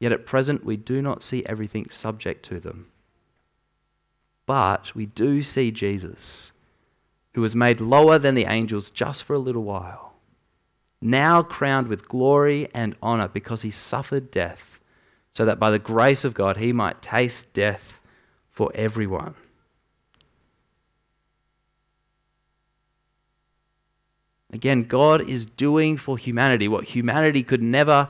Yet 0.00 0.12
at 0.12 0.24
present, 0.24 0.64
we 0.64 0.76
do 0.76 1.02
not 1.02 1.22
see 1.22 1.44
everything 1.44 1.90
subject 1.90 2.44
to 2.46 2.60
them. 2.60 2.86
But 4.46 4.94
we 4.94 5.04
do 5.04 5.42
see 5.42 5.70
Jesus, 5.70 6.52
who 7.34 7.42
was 7.42 7.54
made 7.54 7.80
lower 7.80 8.18
than 8.18 8.34
the 8.34 8.46
angels 8.46 8.90
just 8.90 9.24
for 9.24 9.34
a 9.34 9.38
little 9.38 9.64
while 9.64 10.04
now 11.04 11.42
crowned 11.42 11.86
with 11.86 12.08
glory 12.08 12.66
and 12.72 12.96
honor 13.02 13.28
because 13.28 13.60
he 13.60 13.70
suffered 13.70 14.30
death, 14.30 14.80
so 15.30 15.44
that 15.44 15.58
by 15.58 15.68
the 15.68 15.78
grace 15.78 16.24
of 16.24 16.32
God 16.32 16.56
he 16.56 16.72
might 16.72 17.02
taste 17.02 17.52
death 17.52 18.00
for 18.50 18.72
everyone. 18.74 19.34
Again, 24.54 24.84
God 24.84 25.28
is 25.28 25.44
doing 25.44 25.98
for 25.98 26.16
humanity 26.16 26.66
what 26.68 26.84
humanity 26.84 27.42
could 27.42 27.62
never 27.62 28.08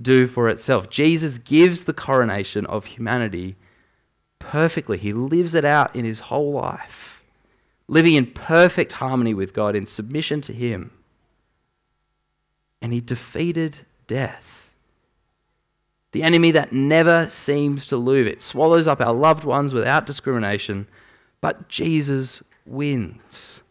do 0.00 0.26
for 0.26 0.50
itself. 0.50 0.90
Jesus 0.90 1.38
gives 1.38 1.84
the 1.84 1.94
coronation 1.94 2.66
of 2.66 2.84
humanity 2.84 3.56
perfectly. 4.38 4.98
He 4.98 5.12
lives 5.12 5.54
it 5.54 5.64
out 5.64 5.96
in 5.96 6.04
his 6.04 6.20
whole 6.20 6.52
life, 6.52 7.22
living 7.88 8.14
in 8.14 8.26
perfect 8.26 8.92
harmony 8.92 9.32
with 9.32 9.54
God, 9.54 9.74
in 9.74 9.86
submission 9.86 10.42
to 10.42 10.52
Him 10.52 10.90
and 12.84 12.92
he 12.92 13.00
defeated 13.00 13.78
death. 14.06 14.68
The 16.12 16.22
enemy 16.22 16.50
that 16.50 16.74
never 16.74 17.30
seems 17.30 17.86
to 17.86 17.96
lose. 17.96 18.30
It 18.30 18.42
swallows 18.42 18.86
up 18.86 19.00
our 19.00 19.14
loved 19.14 19.42
ones 19.42 19.72
without 19.72 20.04
discrimination, 20.04 20.86
But 21.40 21.66
Jesus 21.70 22.42
wins. 22.66 23.62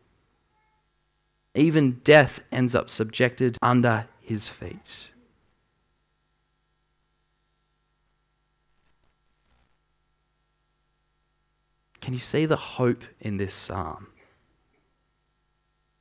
Even 1.56 2.02
death 2.04 2.39
ends 2.52 2.74
up 2.74 2.89
subjected 2.89 3.58
under 3.62 4.08
his 4.22 4.50
feet. 4.50 5.12
Can 12.02 12.13
you 12.13 12.20
see 12.20 12.46
the 12.46 12.58
hope 12.58 13.04
in 13.22 13.38
this 13.38 13.54
psalm? 13.54 14.08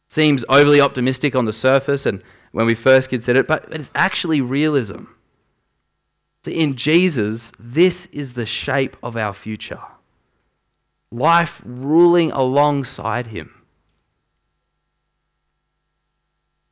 Seems 0.08 0.44
overly 0.48 0.80
optimistic 0.80 1.36
on 1.36 1.44
the 1.44 1.52
surface 1.52 2.06
and 2.06 2.22
when 2.50 2.66
we 2.66 2.74
first 2.74 3.08
consider 3.08 3.40
it, 3.40 3.46
but 3.46 3.66
it's 3.70 3.90
actually 3.94 4.40
realism. 4.40 5.04
So 6.44 6.50
in 6.50 6.76
Jesus, 6.76 7.52
this 7.58 8.06
is 8.06 8.32
the 8.32 8.44
shape 8.46 8.96
of 9.02 9.16
our 9.16 9.32
future. 9.32 9.80
Life 11.10 11.62
ruling 11.64 12.32
alongside 12.32 13.28
him. 13.28 13.61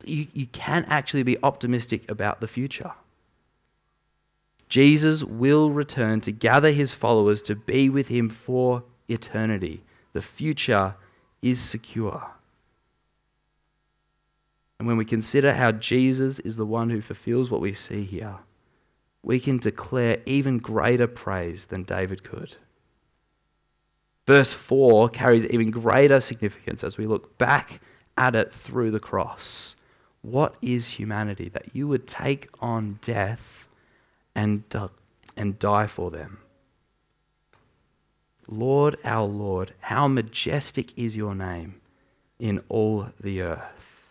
You, 0.05 0.27
you 0.33 0.47
can 0.47 0.85
actually 0.85 1.23
be 1.23 1.37
optimistic 1.43 2.09
about 2.09 2.41
the 2.41 2.47
future. 2.47 2.93
Jesus 4.69 5.23
will 5.23 5.71
return 5.71 6.21
to 6.21 6.31
gather 6.31 6.71
his 6.71 6.93
followers 6.93 7.41
to 7.43 7.55
be 7.55 7.89
with 7.89 8.07
him 8.07 8.29
for 8.29 8.83
eternity. 9.09 9.83
The 10.13 10.21
future 10.21 10.95
is 11.41 11.59
secure. 11.59 12.31
And 14.79 14.87
when 14.87 14.97
we 14.97 15.05
consider 15.05 15.53
how 15.53 15.73
Jesus 15.73 16.39
is 16.39 16.55
the 16.55 16.65
one 16.65 16.89
who 16.89 17.01
fulfills 17.01 17.51
what 17.51 17.61
we 17.61 17.73
see 17.73 18.03
here, 18.03 18.37
we 19.23 19.39
can 19.39 19.57
declare 19.57 20.19
even 20.25 20.57
greater 20.57 21.07
praise 21.07 21.65
than 21.65 21.83
David 21.83 22.23
could. 22.23 22.55
Verse 24.25 24.53
4 24.53 25.09
carries 25.09 25.45
even 25.47 25.69
greater 25.69 26.19
significance 26.19 26.83
as 26.83 26.97
we 26.97 27.05
look 27.05 27.37
back 27.37 27.81
at 28.17 28.35
it 28.35 28.53
through 28.53 28.91
the 28.91 28.99
cross. 28.99 29.75
What 30.21 30.55
is 30.61 30.89
humanity? 30.89 31.49
That 31.49 31.75
you 31.75 31.87
would 31.87 32.07
take 32.07 32.49
on 32.59 32.99
death 33.01 33.67
and, 34.35 34.63
and 35.35 35.59
die 35.59 35.87
for 35.87 36.11
them. 36.11 36.39
Lord, 38.47 38.97
our 39.03 39.25
Lord, 39.25 39.73
how 39.79 40.07
majestic 40.07 40.97
is 40.97 41.15
your 41.15 41.33
name 41.33 41.81
in 42.39 42.61
all 42.69 43.09
the 43.19 43.41
earth. 43.41 44.03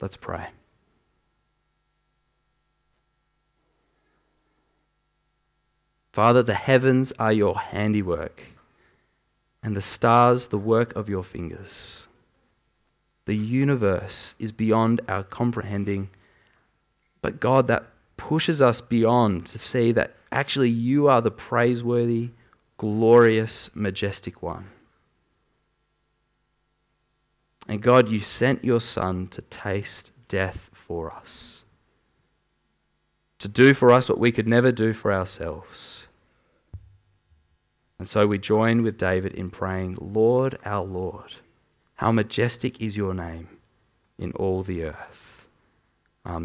Let's 0.00 0.16
pray. 0.16 0.48
Father, 6.12 6.42
the 6.42 6.54
heavens 6.54 7.12
are 7.18 7.32
your 7.32 7.58
handiwork, 7.58 8.42
and 9.62 9.76
the 9.76 9.82
stars 9.82 10.48
the 10.48 10.58
work 10.58 10.94
of 10.96 11.08
your 11.08 11.22
fingers. 11.22 12.08
The 13.26 13.36
universe 13.36 14.34
is 14.38 14.52
beyond 14.52 15.00
our 15.08 15.22
comprehending, 15.22 16.10
but 17.22 17.40
God, 17.40 17.68
that 17.68 17.86
pushes 18.16 18.60
us 18.60 18.80
beyond 18.80 19.46
to 19.46 19.58
see 19.58 19.92
that 19.92 20.14
actually 20.32 20.70
you 20.70 21.08
are 21.08 21.20
the 21.20 21.30
praiseworthy, 21.30 22.30
glorious, 22.76 23.70
majestic 23.74 24.42
one. 24.42 24.66
And 27.68 27.80
God, 27.82 28.08
you 28.08 28.20
sent 28.20 28.64
your 28.64 28.80
Son 28.80 29.28
to 29.28 29.42
taste 29.42 30.12
death 30.28 30.70
for 30.72 31.12
us, 31.12 31.64
to 33.38 33.48
do 33.48 33.74
for 33.74 33.92
us 33.92 34.08
what 34.08 34.18
we 34.18 34.32
could 34.32 34.48
never 34.48 34.72
do 34.72 34.92
for 34.92 35.12
ourselves. 35.12 36.06
And 37.98 38.08
so 38.08 38.26
we 38.26 38.38
join 38.38 38.82
with 38.82 38.98
David 38.98 39.34
in 39.34 39.50
praying, 39.50 39.98
Lord, 40.00 40.58
our 40.64 40.84
Lord, 40.84 41.34
how 42.00 42.10
majestic 42.10 42.80
is 42.80 42.96
your 42.96 43.12
name 43.12 43.46
in 44.18 44.32
all 44.32 44.62
the 44.62 44.84
earth. 44.84 45.29